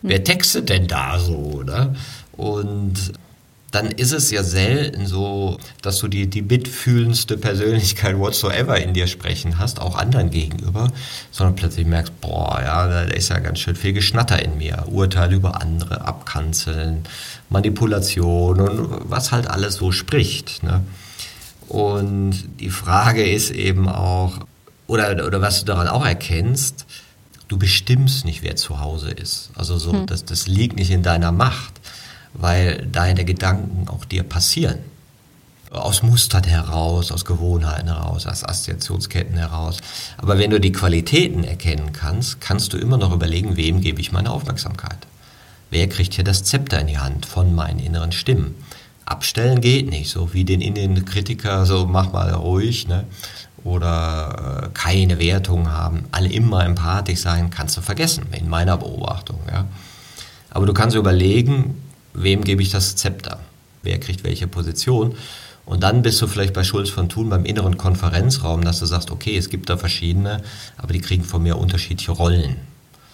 [0.03, 0.11] Hm.
[0.11, 1.95] Wer textet denn da so, oder?
[2.33, 3.13] Und
[3.71, 9.07] dann ist es ja selten so, dass du die, die mitfühlendste Persönlichkeit whatsoever in dir
[9.07, 10.91] sprechen hast, auch anderen gegenüber,
[11.31, 14.85] sondern plötzlich merkst, boah, ja, da ist ja ganz schön viel Geschnatter in mir.
[14.87, 17.05] Urteil über andere, Abkanzeln,
[17.51, 20.63] Manipulation und was halt alles so spricht.
[20.63, 20.83] Ne?
[21.69, 24.39] Und die Frage ist eben auch,
[24.87, 26.87] oder, oder was du daran auch erkennst,
[27.49, 29.51] du bestimmst nicht, wer zu Hause ist.
[29.55, 30.07] Also so, hm.
[30.07, 31.75] das, das liegt nicht in deiner Macht,
[32.33, 34.79] weil deine Gedanken auch dir passieren.
[35.71, 39.79] Aus Mustern heraus, aus Gewohnheiten heraus, aus Assoziationsketten heraus.
[40.17, 44.11] Aber wenn du die Qualitäten erkennen kannst, kannst du immer noch überlegen, wem gebe ich
[44.11, 45.07] meine Aufmerksamkeit.
[45.71, 48.55] Wer kriegt hier das Zepter in die Hand von meinen inneren Stimmen?
[49.11, 53.05] Abstellen geht nicht, so wie den Innenkritiker, so mach mal ruhig, ne?
[53.65, 59.39] oder äh, keine Wertung haben, alle immer empathisch sein, kannst du vergessen, in meiner Beobachtung.
[59.51, 59.67] Ja?
[60.51, 61.83] Aber du kannst überlegen,
[62.15, 63.39] wem gebe ich das Zepter,
[63.83, 65.15] wer kriegt welche Position.
[65.65, 69.11] Und dann bist du vielleicht bei Schulz von Thun beim inneren Konferenzraum, dass du sagst,
[69.11, 70.43] okay, es gibt da verschiedene,
[70.79, 72.57] aber die kriegen von mir unterschiedliche Rollen.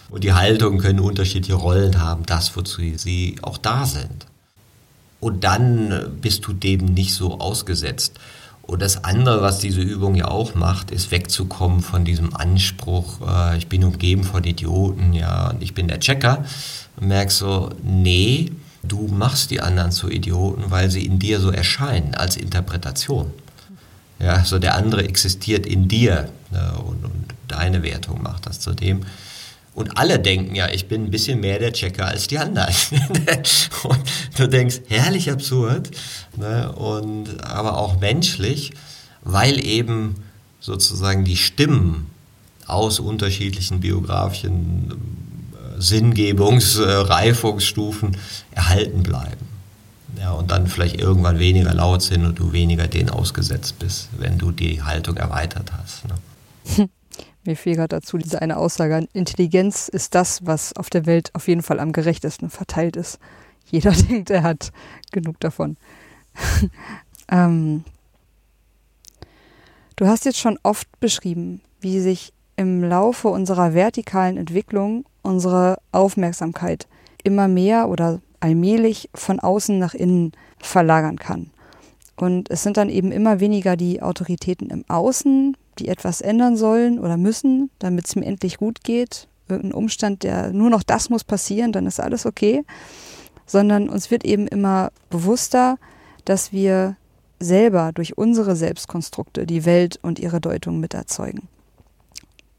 [0.09, 4.25] Und die Haltungen können unterschiedliche Rollen haben, das, wozu sie auch da sind.
[5.25, 8.19] Und dann bist du dem nicht so ausgesetzt.
[8.61, 13.57] Und das andere, was diese Übung ja auch macht, ist wegzukommen von diesem Anspruch, äh,
[13.57, 16.45] ich bin umgeben von Idioten, ja, und ich bin der Checker.
[16.97, 18.51] Und merkst so, nee,
[18.83, 23.31] du machst die anderen zu Idioten, weil sie in dir so erscheinen als Interpretation.
[24.19, 26.29] Ja, so der andere existiert in dir.
[26.51, 29.01] Ne, und, und Deine Wertung macht das zu dem.
[29.75, 32.73] Und alle denken ja, ich bin ein bisschen mehr der Checker als die anderen.
[33.83, 33.99] und
[34.37, 35.91] du denkst, herrlich absurd,
[36.37, 36.71] ne?
[36.71, 38.71] und, aber auch menschlich,
[39.21, 40.15] weil eben
[40.61, 42.09] sozusagen die Stimmen
[42.67, 44.93] aus unterschiedlichen biografischen
[45.53, 48.15] äh, Sinngebungs-, äh, Reifungsstufen
[48.51, 49.45] erhalten bleiben.
[50.17, 54.37] Ja, und dann vielleicht irgendwann weniger laut sind und du weniger denen ausgesetzt bist, wenn
[54.37, 56.05] du die Haltung erweitert hast.
[56.07, 56.89] Ne?
[57.45, 61.47] Mir fiel gerade dazu diese eine Aussage, Intelligenz ist das, was auf der Welt auf
[61.47, 63.19] jeden Fall am gerechtesten verteilt ist.
[63.65, 64.71] Jeder denkt, er hat
[65.11, 65.77] genug davon.
[67.29, 67.83] ähm,
[69.95, 76.87] du hast jetzt schon oft beschrieben, wie sich im Laufe unserer vertikalen Entwicklung unsere Aufmerksamkeit
[77.23, 81.51] immer mehr oder allmählich von außen nach innen verlagern kann.
[82.15, 86.99] Und es sind dann eben immer weniger die Autoritäten im Außen, die etwas ändern sollen
[86.99, 89.27] oder müssen, damit es mir endlich gut geht.
[89.47, 92.63] Irgendein Umstand, der nur noch das muss passieren, dann ist alles okay.
[93.45, 95.77] Sondern uns wird eben immer bewusster,
[96.25, 96.97] dass wir
[97.39, 101.47] selber durch unsere Selbstkonstrukte die Welt und ihre Deutung miterzeugen.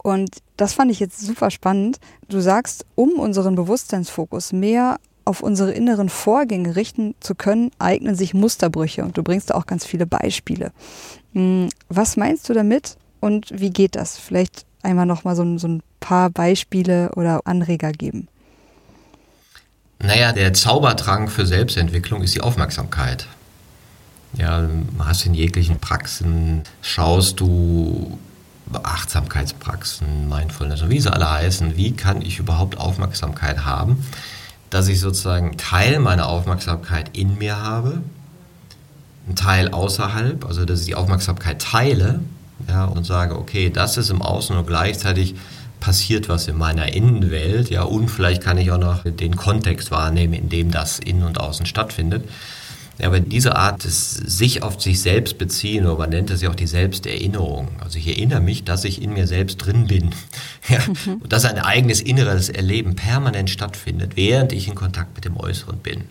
[0.07, 1.99] Und das fand ich jetzt super spannend.
[2.29, 8.33] Du sagst, um unseren Bewusstseinsfokus mehr auf unsere inneren Vorgänge richten zu können, eignen sich
[8.33, 9.03] Musterbrüche.
[9.03, 10.71] Und du bringst da auch ganz viele Beispiele.
[11.33, 12.97] Hm, was meinst du damit
[13.27, 14.17] und wie geht das?
[14.19, 18.29] Vielleicht einmal noch mal so, so ein paar Beispiele oder Anreger geben.
[19.99, 23.27] Naja, der Zaubertrank für Selbstentwicklung ist die Aufmerksamkeit.
[24.35, 24.69] Ja,
[24.99, 28.19] hast in jeglichen Praxen, schaust du
[28.73, 34.05] Achtsamkeitspraxen, Mindfulness und wie sie alle heißen, wie kann ich überhaupt Aufmerksamkeit haben?
[34.71, 38.03] dass ich sozusagen Teil meiner Aufmerksamkeit in mir habe,
[39.27, 42.21] einen Teil außerhalb, also dass ich die Aufmerksamkeit teile
[42.69, 45.35] ja, und sage, okay, das ist im Außen und gleichzeitig
[45.81, 50.35] passiert was in meiner Innenwelt, ja, und vielleicht kann ich auch noch den Kontext wahrnehmen,
[50.35, 52.25] in dem das innen und außen stattfindet.
[53.03, 56.55] Aber diese Art des sich auf sich selbst beziehen, oder man nennt es ja auch
[56.55, 57.69] die Selbsterinnerung.
[57.81, 60.11] Also ich erinnere mich, dass ich in mir selbst drin bin.
[60.69, 61.19] Ja, mhm.
[61.21, 65.79] Und dass ein eigenes inneres Erleben permanent stattfindet, während ich in Kontakt mit dem Äußeren
[65.79, 66.07] bin.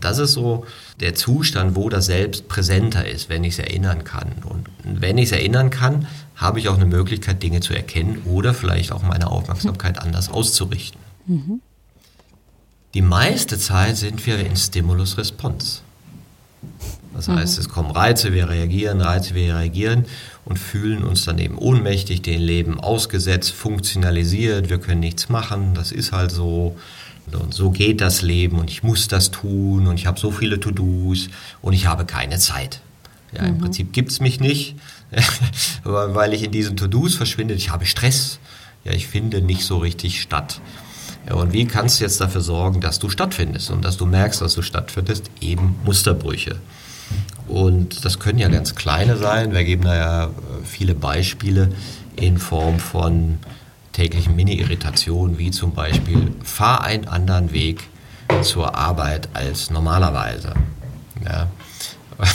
[0.00, 0.66] Das ist so
[1.00, 4.32] der Zustand, wo das Selbst präsenter ist, wenn ich es erinnern kann.
[4.44, 8.54] Und wenn ich es erinnern kann, habe ich auch eine Möglichkeit, Dinge zu erkennen oder
[8.54, 10.02] vielleicht auch meine Aufmerksamkeit mhm.
[10.02, 11.00] anders auszurichten.
[11.26, 11.60] Mhm.
[12.94, 15.80] Die meiste Zeit sind wir in Stimulus-Response.
[17.14, 17.60] Das heißt, mhm.
[17.60, 20.04] es kommen Reize, wir reagieren, Reize, wir reagieren
[20.44, 25.92] und fühlen uns dann eben ohnmächtig, dem Leben ausgesetzt, funktionalisiert, wir können nichts machen, das
[25.92, 26.76] ist halt so.
[27.36, 30.60] Und so geht das Leben und ich muss das tun und ich habe so viele
[30.60, 31.28] To-Dos
[31.62, 32.80] und ich habe keine Zeit.
[33.32, 33.48] Ja, mhm.
[33.48, 34.76] Im Prinzip gibt es mich nicht,
[35.84, 37.54] weil ich in diesen To-Dos verschwinde.
[37.54, 38.38] Ich habe Stress.
[38.84, 40.60] Ja, ich finde nicht so richtig statt.
[41.26, 44.40] Ja, und wie kannst du jetzt dafür sorgen, dass du stattfindest und dass du merkst,
[44.40, 45.30] dass du stattfindest?
[45.40, 46.56] Eben Musterbrüche.
[47.48, 49.52] Und das können ja ganz kleine sein.
[49.52, 50.28] Wir geben da ja äh,
[50.64, 51.70] viele Beispiele
[52.16, 53.38] in Form von
[53.98, 57.82] täglichen Mini-Irritationen, wie zum Beispiel, fahr einen anderen Weg
[58.42, 60.54] zur Arbeit als normalerweise.
[61.24, 61.48] Ja.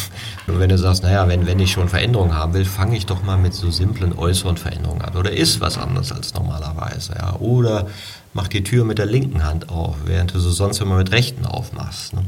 [0.48, 3.24] Nur wenn du sagst, naja, wenn, wenn ich schon Veränderungen haben will, fange ich doch
[3.24, 5.16] mal mit so simplen äußeren Veränderungen an.
[5.16, 7.16] Oder ist was anderes als normalerweise.
[7.18, 7.38] Ja.
[7.38, 7.88] Oder
[8.34, 11.46] mach die Tür mit der linken Hand auf, während du sie sonst immer mit rechten
[11.46, 12.14] aufmachst.
[12.14, 12.26] Ne?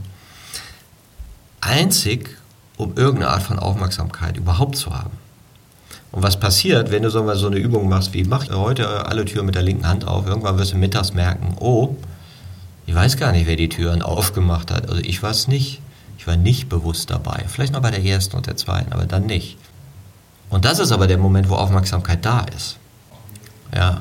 [1.59, 2.37] Einzig,
[2.77, 5.17] um irgendeine Art von Aufmerksamkeit überhaupt zu haben.
[6.15, 9.55] Und was passiert, wenn du so eine Übung machst wie, mach heute alle Türen mit
[9.55, 11.97] der linken Hand auf, irgendwann wirst du mittags merken, oh,
[12.85, 14.87] ich weiß gar nicht, wer die Türen aufgemacht hat.
[14.87, 15.81] Also ich war es nicht.
[16.17, 17.43] Ich war nicht bewusst dabei.
[17.49, 19.57] Vielleicht noch bei der ersten und der zweiten, aber dann nicht.
[20.49, 22.77] Und das ist aber der Moment, wo Aufmerksamkeit da ist.
[23.75, 23.99] Ja,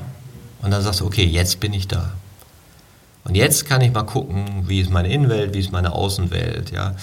[0.61, 2.11] und dann sagst du, okay, jetzt bin ich da.
[3.25, 6.95] Und jetzt kann ich mal gucken, wie ist meine Innenwelt, wie ist meine Außenwelt, ja.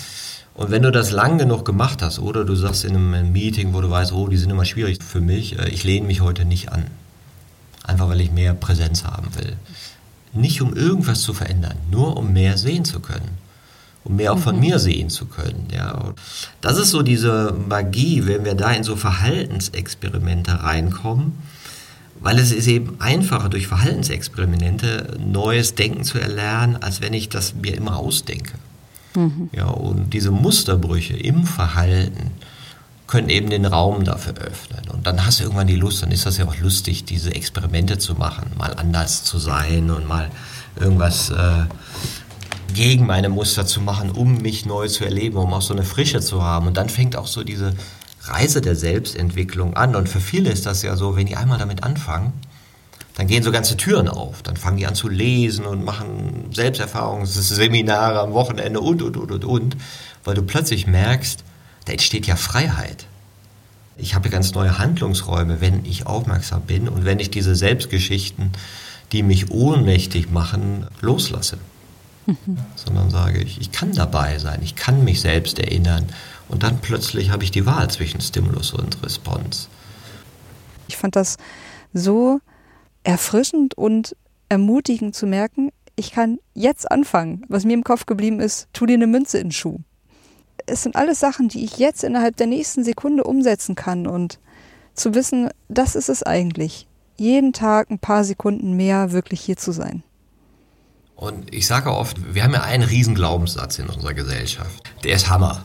[0.55, 3.81] Und wenn du das lang genug gemacht hast, oder du sagst in einem Meeting, wo
[3.81, 6.71] du weißt, oh, die sind immer schwierig für mich, äh, ich lehne mich heute nicht
[6.71, 6.87] an.
[7.85, 9.57] Einfach weil ich mehr Präsenz haben will.
[10.33, 13.39] Nicht um irgendwas zu verändern, nur um mehr sehen zu können.
[14.05, 14.61] Um mehr auch von mhm.
[14.61, 15.69] mir sehen zu können.
[15.73, 16.13] Ja.
[16.61, 21.33] Das ist so diese Magie, wenn wir da in so Verhaltensexperimente reinkommen
[22.23, 27.55] weil es ist eben einfacher durch Verhaltensexperimente neues Denken zu erlernen, als wenn ich das
[27.55, 28.53] mir immer ausdenke.
[29.15, 29.51] Mhm.
[29.53, 32.31] Ja, und diese Musterbrüche im Verhalten
[33.07, 34.89] können eben den Raum dafür öffnen.
[34.91, 37.99] Und dann hast du irgendwann die Lust, dann ist das ja auch lustig, diese Experimente
[37.99, 40.31] zu machen, mal anders zu sein und mal
[40.81, 41.65] irgendwas äh,
[42.73, 46.21] gegen meine Muster zu machen, um mich neu zu erleben, um auch so eine Frische
[46.21, 46.69] zu haben.
[46.69, 47.75] Und dann fängt auch so diese
[48.23, 49.95] Reise der Selbstentwicklung an.
[49.95, 52.33] Und für viele ist das ja so, wenn die einmal damit anfangen,
[53.15, 54.43] dann gehen so ganze Türen auf.
[54.43, 59.45] Dann fangen die an zu lesen und machen Selbsterfahrungsseminare am Wochenende und, und, und, und,
[59.45, 59.77] und,
[60.25, 61.45] weil du plötzlich merkst,
[61.85, 63.07] da entsteht ja Freiheit.
[63.97, 68.53] Ich habe ganz neue Handlungsräume, wenn ich aufmerksam bin und wenn ich diese Selbstgeschichten,
[69.13, 71.59] die mich ohnmächtig machen, loslasse.
[72.27, 72.59] Mhm.
[72.77, 76.07] Sondern sage ich, ich kann dabei sein, ich kann mich selbst erinnern
[76.49, 79.67] und dann plötzlich habe ich die Wahl zwischen Stimulus und Response.
[80.89, 81.37] Ich fand das
[81.93, 82.41] so
[83.05, 84.17] erfrischend und
[84.49, 87.45] ermutigend zu merken, ich kann jetzt anfangen.
[87.49, 89.79] Was mir im Kopf geblieben ist, tu dir eine Münze in den Schuh.
[90.67, 94.39] Es sind alles Sachen, die ich jetzt innerhalb der nächsten Sekunde umsetzen kann und
[94.95, 96.87] zu wissen, das ist es eigentlich.
[97.17, 100.03] Jeden Tag ein paar Sekunden mehr wirklich hier zu sein.
[101.17, 104.91] Und ich sage oft, wir haben ja einen riesen Glaubenssatz in unserer Gesellschaft.
[105.05, 105.65] Der ist Hammer.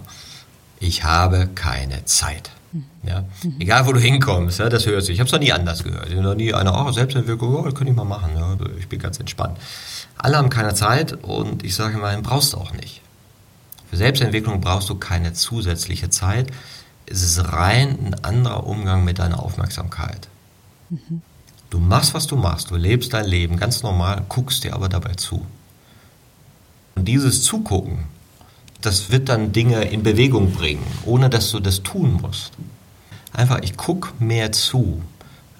[0.80, 2.52] Ich habe keine Zeit.
[3.04, 3.24] Ja?
[3.60, 5.14] Egal, wo du hinkommst, ja, das hörst du.
[5.14, 6.10] Ich habe es noch nie anders gehört.
[6.10, 8.32] Ich noch nie einer, oh, Selbstentwicklung, oh, das könnte ich mal machen.
[8.36, 9.58] Ja, also ich bin ganz entspannt.
[10.18, 13.02] Alle haben keine Zeit und ich sage immer, brauchst du auch nicht.
[13.90, 16.52] Für Selbstentwicklung brauchst du keine zusätzliche Zeit.
[17.06, 20.28] Es ist rein ein anderer Umgang mit deiner Aufmerksamkeit.
[20.90, 21.22] Mhm.
[21.70, 25.14] Du machst, was du machst, du lebst dein Leben ganz normal, guckst dir aber dabei
[25.14, 25.46] zu.
[26.96, 28.06] Und dieses Zugucken,
[28.82, 32.54] das wird dann Dinge in Bewegung bringen, ohne dass du das tun musst.
[33.34, 35.02] Einfach, ich gucke mehr zu.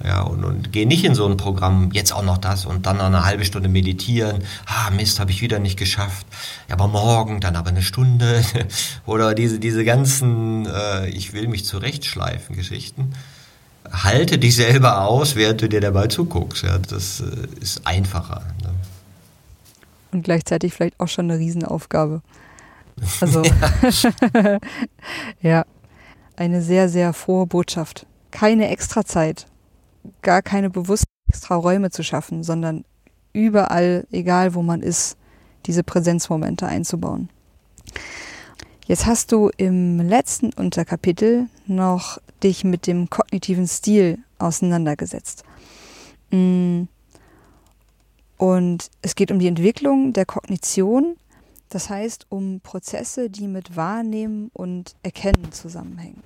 [0.04, 2.98] Ja, und, und gehe nicht in so ein Programm, jetzt auch noch das und dann
[2.98, 4.44] noch eine halbe Stunde meditieren.
[4.68, 6.28] Ah, Mist, habe ich wieder nicht geschafft.
[6.70, 8.44] Ja, aber morgen, dann aber eine Stunde.
[9.08, 13.14] Oder diese, diese ganzen, äh, ich will mich zurechtschleifen Geschichten.
[13.92, 16.64] Halte dich selber aus, während du dir dabei zuguckst.
[16.64, 18.44] Ja, das äh, ist einfacher.
[18.62, 18.70] Ne?
[20.12, 22.22] Und gleichzeitig vielleicht auch schon eine Riesenaufgabe.
[23.22, 23.44] Also,
[25.42, 25.66] ja,
[26.36, 28.06] eine sehr, sehr frohe Botschaft.
[28.32, 29.48] Keine extra Zeit,
[30.22, 32.86] gar keine bewussten extra Räume zu schaffen, sondern
[33.34, 35.18] überall, egal wo man ist,
[35.66, 37.30] diese Präsenzmomente einzubauen.
[38.88, 45.44] Jetzt hast du im letzten Unterkapitel noch dich mit dem kognitiven Stil auseinandergesetzt.
[46.32, 46.84] Mm.
[48.38, 51.18] Und es geht um die Entwicklung der Kognition
[51.70, 56.24] das heißt um Prozesse, die mit Wahrnehmen und Erkennen zusammenhängen.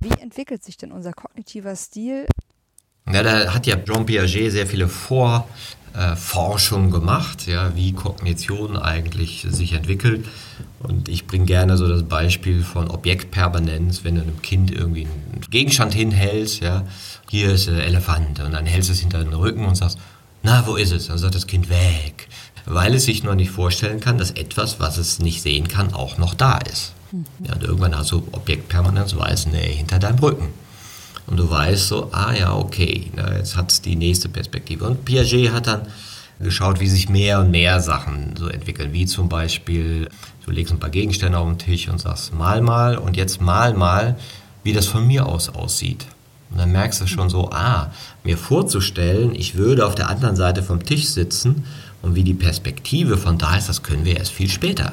[0.00, 2.26] Wie entwickelt sich denn unser kognitiver Stil?
[3.10, 9.74] Ja, da hat ja Jean Piaget sehr viele Vorforschungen gemacht, ja, wie Kognition eigentlich sich
[9.74, 10.26] entwickelt.
[10.80, 15.42] Und ich bringe gerne so das Beispiel von Objektpermanenz, wenn du einem Kind irgendwie einen
[15.50, 16.86] Gegenstand hinhältst, ja,
[17.28, 19.98] hier ist ein Elefant und dann hältst du es hinter den Rücken und sagst,
[20.42, 21.08] na, wo ist es?
[21.08, 22.28] Dann sagt das Kind weg
[22.66, 26.18] weil es sich noch nicht vorstellen kann, dass etwas, was es nicht sehen kann, auch
[26.18, 26.92] noch da ist.
[27.12, 27.24] Mhm.
[27.46, 30.48] Ja, und irgendwann hast du Objektpermanenz, weiß, nee, hinter deinem Rücken.
[31.26, 34.84] Und du weißt so, ah ja, okay, na, jetzt hat es die nächste Perspektive.
[34.84, 35.82] Und Piaget hat dann
[36.40, 40.08] geschaut, wie sich mehr und mehr Sachen so entwickeln, wie zum Beispiel,
[40.44, 43.72] du legst ein paar Gegenstände auf den Tisch und sagst, mal mal und jetzt mal
[43.74, 44.16] mal,
[44.62, 46.06] wie das von mir aus aussieht.
[46.50, 47.90] Und dann merkst du schon so, ah,
[48.22, 51.64] mir vorzustellen, ich würde auf der anderen Seite vom Tisch sitzen
[52.04, 54.92] und wie die Perspektive von da ist, das können wir erst viel später.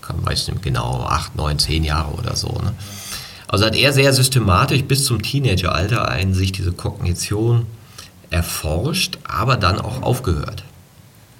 [0.00, 2.48] Kann, weiß nicht genau, acht, neun, zehn Jahre oder so.
[2.48, 2.72] Ne?
[3.46, 7.66] Also hat er sehr systematisch bis zum Teenageralter einen sich diese Kognition
[8.30, 10.64] erforscht, aber dann auch aufgehört.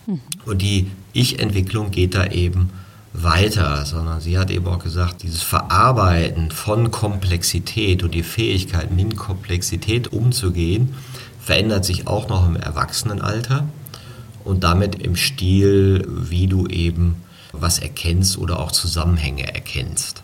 [0.06, 0.20] Mhm.
[0.44, 2.70] Und die Ich-Entwicklung geht da eben
[3.14, 9.16] weiter, sondern sie hat eben auch gesagt, dieses Verarbeiten von Komplexität und die Fähigkeit, mit
[9.16, 10.94] Komplexität umzugehen,
[11.40, 13.64] verändert sich auch noch im Erwachsenenalter
[14.46, 17.16] und damit im Stil, wie du eben
[17.52, 20.22] was erkennst oder auch Zusammenhänge erkennst.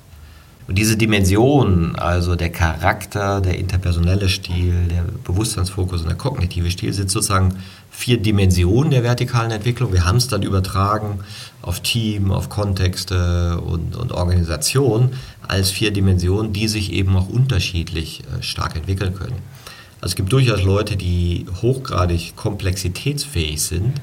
[0.69, 6.93] Und diese Dimension, also der Charakter, der interpersonelle Stil, der Bewusstseinsfokus und der kognitive Stil,
[6.93, 7.59] sind sozusagen
[7.91, 9.93] vier Dimensionen der vertikalen Entwicklung.
[9.93, 11.19] Wir haben es dann übertragen
[11.63, 15.11] auf Team, auf Kontexte und, und Organisation
[15.47, 19.37] als vier Dimensionen, die sich eben auch unterschiedlich äh, stark entwickeln können.
[20.03, 24.01] Also es gibt durchaus Leute, die hochgradig komplexitätsfähig sind,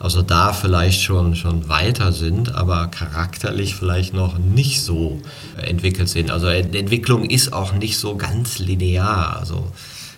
[0.00, 5.20] also da vielleicht schon, schon weiter sind, aber charakterlich vielleicht noch nicht so
[5.56, 6.32] entwickelt sind.
[6.32, 9.36] Also Entwicklung ist auch nicht so ganz linear.
[9.38, 9.70] Also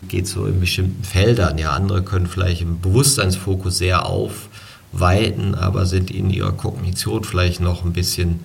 [0.08, 1.58] geht so in bestimmten Feldern.
[1.58, 7.84] Ja, andere können vielleicht im Bewusstseinsfokus sehr aufweiten, aber sind in ihrer Kognition vielleicht noch
[7.84, 8.40] ein bisschen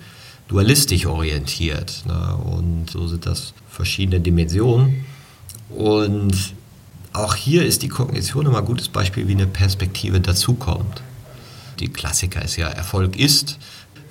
[0.48, 2.04] dualistisch orientiert.
[2.06, 2.36] Ne?
[2.36, 5.06] Und so sind das verschiedene Dimensionen.
[5.68, 6.55] Und
[7.16, 11.02] auch hier ist die Kognition immer ein gutes Beispiel, wie eine Perspektive dazukommt.
[11.80, 13.58] Die Klassiker ist ja, Erfolg ist,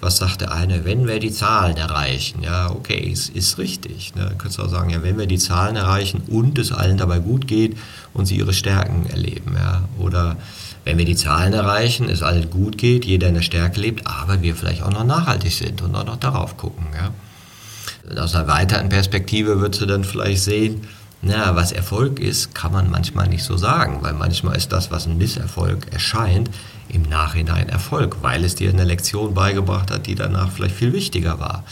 [0.02, 2.44] was sagt der eine, wenn wir die Zahlen erreichen?
[2.44, 4.14] Ja, okay, es ist richtig.
[4.16, 4.26] Ne?
[4.26, 7.48] Dann könntest auch sagen, ja, wenn wir die Zahlen erreichen und es allen dabei gut
[7.48, 7.78] geht
[8.14, 9.56] und sie ihre Stärken erleben.
[9.56, 9.84] Ja?
[9.98, 10.38] Oder
[10.84, 14.42] wenn wir die Zahlen erreichen, es allen gut geht, jeder in der Stärke lebt, aber
[14.42, 16.88] wir vielleicht auch noch nachhaltig sind und auch noch darauf gucken.
[16.94, 18.22] Ja?
[18.22, 20.82] Aus einer weiteren Perspektive würdest du dann vielleicht sehen,
[21.26, 25.08] na, was Erfolg ist, kann man manchmal nicht so sagen, weil manchmal ist das, was
[25.08, 26.52] ein Misserfolg erscheint,
[26.88, 31.40] im Nachhinein Erfolg, weil es dir eine Lektion beigebracht hat, die danach vielleicht viel wichtiger
[31.40, 31.64] war.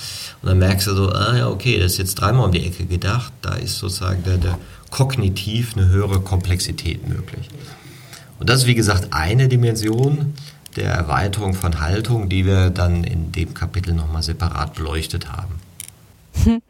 [0.42, 2.86] Und dann merkst du so, ah ja, okay, das ist jetzt dreimal um die Ecke
[2.86, 4.58] gedacht, da ist sozusagen der, der
[4.90, 7.48] kognitiv eine höhere Komplexität möglich.
[8.40, 10.34] Und das ist wie gesagt eine Dimension
[10.76, 15.60] der Erweiterung von Haltung, die wir dann in dem Kapitel nochmal separat beleuchtet haben.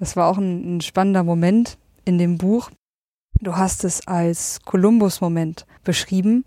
[0.00, 1.76] Das war auch ein, ein spannender Moment
[2.08, 2.70] in dem Buch.
[3.40, 6.44] Du hast es als Kolumbus-Moment beschrieben,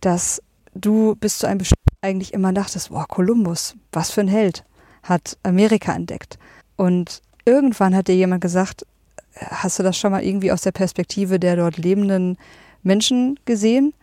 [0.00, 0.40] dass
[0.74, 4.64] du bis zu einem bestimmten eigentlich immer dachtest, boah, Kolumbus, was für ein Held,
[5.02, 6.38] hat Amerika entdeckt.
[6.76, 8.86] Und irgendwann hat dir jemand gesagt,
[9.34, 12.36] hast du das schon mal irgendwie aus der Perspektive der dort lebenden
[12.82, 13.94] Menschen gesehen,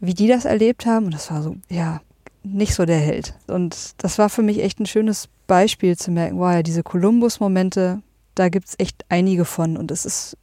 [0.00, 1.06] wie die das erlebt haben?
[1.06, 2.00] Und das war so, ja,
[2.42, 3.34] nicht so der Held.
[3.46, 8.02] Und das war für mich echt ein schönes Beispiel zu merken, wow, ja, diese Kolumbus-Momente,
[8.34, 9.76] da gibt es echt einige von.
[9.76, 10.36] Und es ist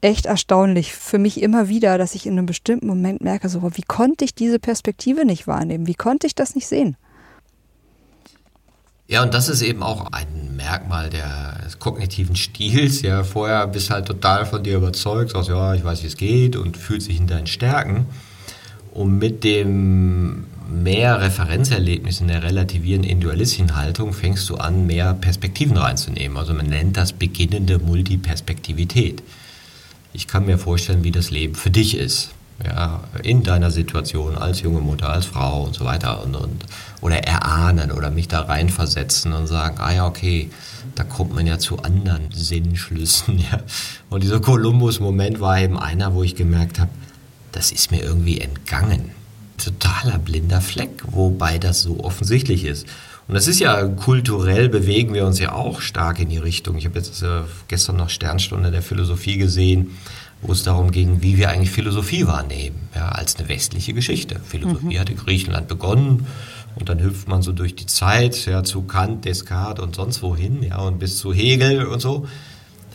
[0.00, 3.82] echt erstaunlich für mich immer wieder, dass ich in einem bestimmten Moment merke, so, wie
[3.82, 5.86] konnte ich diese Perspektive nicht wahrnehmen?
[5.86, 6.96] Wie konnte ich das nicht sehen?
[9.08, 13.00] Ja, und das ist eben auch ein Merkmal des kognitiven Stils.
[13.00, 16.56] Ja, vorher bist halt total von dir überzeugt, sagst, ja, ich weiß, wie es geht
[16.56, 18.06] und fühlt sich in deinen Stärken.
[18.92, 25.78] Und mit dem mehr Referenzerlebnis in der relativierenden individualistischen Haltung fängst du an, mehr Perspektiven
[25.78, 26.36] reinzunehmen.
[26.36, 29.22] Also man nennt das beginnende Multiperspektivität
[30.12, 32.30] ich kann mir vorstellen, wie das Leben für dich ist.
[32.64, 36.64] Ja, in deiner Situation als junge Mutter, als Frau und so weiter und, und
[37.00, 40.50] oder erahnen oder mich da reinversetzen und sagen, ah ja, okay,
[40.96, 43.38] da kommt man ja zu anderen Sinnschlüssen.
[43.52, 43.60] Ja.
[44.10, 46.90] Und dieser Kolumbus-Moment war eben einer, wo ich gemerkt habe,
[47.52, 49.12] das ist mir irgendwie entgangen.
[49.56, 52.86] Totaler blinder Fleck, wobei das so offensichtlich ist.
[53.28, 56.78] Und das ist ja kulturell bewegen wir uns ja auch stark in die Richtung.
[56.78, 59.98] Ich habe jetzt äh, gestern noch Sternstunde der Philosophie gesehen,
[60.40, 64.40] wo es darum ging, wie wir eigentlich Philosophie wahrnehmen, ja, als eine westliche Geschichte.
[64.42, 64.98] Philosophie mhm.
[64.98, 66.26] hat in Griechenland begonnen
[66.76, 70.62] und dann hüpft man so durch die Zeit, ja, zu Kant, Descartes und sonst wohin,
[70.62, 72.26] ja, und bis zu Hegel und so.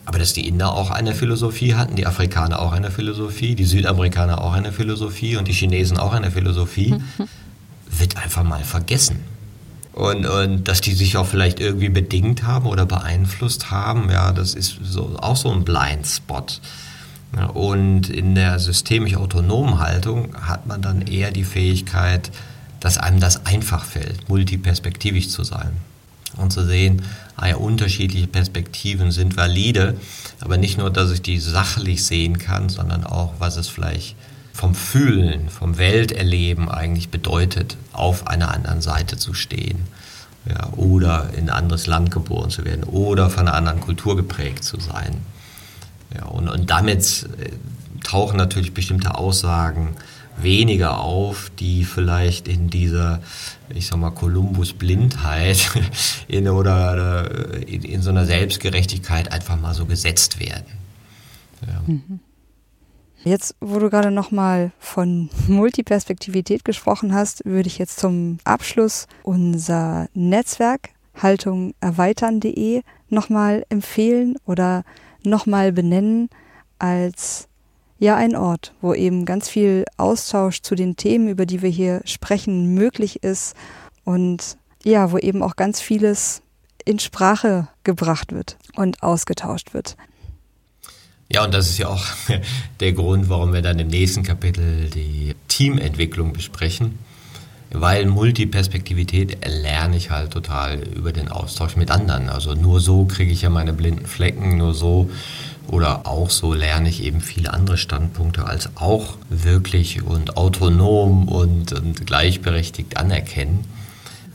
[0.05, 4.41] Aber dass die Inder auch eine Philosophie hatten, die Afrikaner auch eine Philosophie, die Südamerikaner
[4.41, 7.27] auch eine Philosophie und die Chinesen auch eine Philosophie, mhm.
[7.99, 9.32] wird einfach mal vergessen.
[9.93, 14.55] Und, und dass die sich auch vielleicht irgendwie bedingt haben oder beeinflusst haben, ja, das
[14.55, 16.61] ist so, auch so ein Blindspot.
[17.35, 22.31] Ja, und in der systemisch autonomen Haltung hat man dann eher die Fähigkeit,
[22.79, 25.71] dass einem das einfach fällt, multiperspektivisch zu sein
[26.37, 27.03] und zu sehen,
[27.35, 29.95] ah ja, unterschiedliche Perspektiven sind valide,
[30.41, 34.15] aber nicht nur, dass ich die sachlich sehen kann, sondern auch, was es vielleicht
[34.54, 39.80] vom Fühlen, vom Welterleben eigentlich bedeutet, auf einer anderen Seite zu stehen.
[40.47, 44.66] Ja, oder in ein anderes Land geboren zu werden oder von einer anderen Kultur geprägt
[44.66, 45.22] zu sein.
[46.14, 47.51] Ja, und, und damit äh,
[48.04, 49.95] tauchen natürlich bestimmte Aussagen
[50.38, 53.22] weniger auf, die vielleicht in dieser,
[53.70, 55.72] ich sag mal, Kolumbus-Blindheit
[56.28, 60.74] in, oder, oder in, in, so einer Selbstgerechtigkeit einfach mal so gesetzt werden.
[61.66, 61.82] Ja.
[61.88, 62.20] Mhm.
[63.24, 70.07] Jetzt, wo du gerade nochmal von Multiperspektivität gesprochen hast, würde ich jetzt zum Abschluss unser
[70.13, 74.84] Netzwerk Haltung erweitern.de nochmal empfehlen oder
[75.24, 76.30] nochmal benennen
[76.80, 77.47] als
[77.99, 82.01] ja ein Ort, wo eben ganz viel Austausch zu den Themen, über die wir hier
[82.05, 83.55] sprechen, möglich ist
[84.03, 86.41] und ja, wo eben auch ganz vieles
[86.84, 89.95] in Sprache gebracht wird und ausgetauscht wird.
[91.34, 92.05] Ja, und das ist ja auch
[92.79, 96.99] der Grund, warum wir dann im nächsten Kapitel die Teamentwicklung besprechen.
[97.71, 102.29] Weil Multiperspektivität lerne ich halt total über den Austausch mit anderen.
[102.29, 105.09] Also nur so kriege ich ja meine blinden Flecken, nur so
[105.67, 111.73] oder auch so lerne ich eben viele andere Standpunkte als auch wirklich und autonom und,
[111.73, 113.65] und gleichberechtigt anerkennen.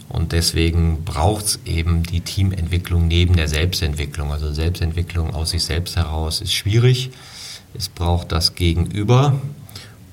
[0.09, 4.33] Und deswegen braucht es eben die Teamentwicklung neben der Selbstentwicklung.
[4.33, 7.11] Also Selbstentwicklung aus sich selbst heraus ist schwierig.
[7.75, 9.39] Es braucht das Gegenüber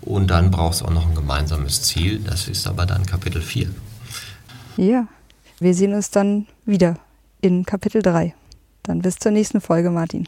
[0.01, 2.19] und dann braucht es auch noch ein gemeinsames Ziel.
[2.19, 3.69] Das ist aber dann Kapitel 4.
[4.77, 5.07] Ja,
[5.59, 6.97] wir sehen uns dann wieder
[7.41, 8.33] in Kapitel 3.
[8.83, 10.27] Dann bis zur nächsten Folge, Martin.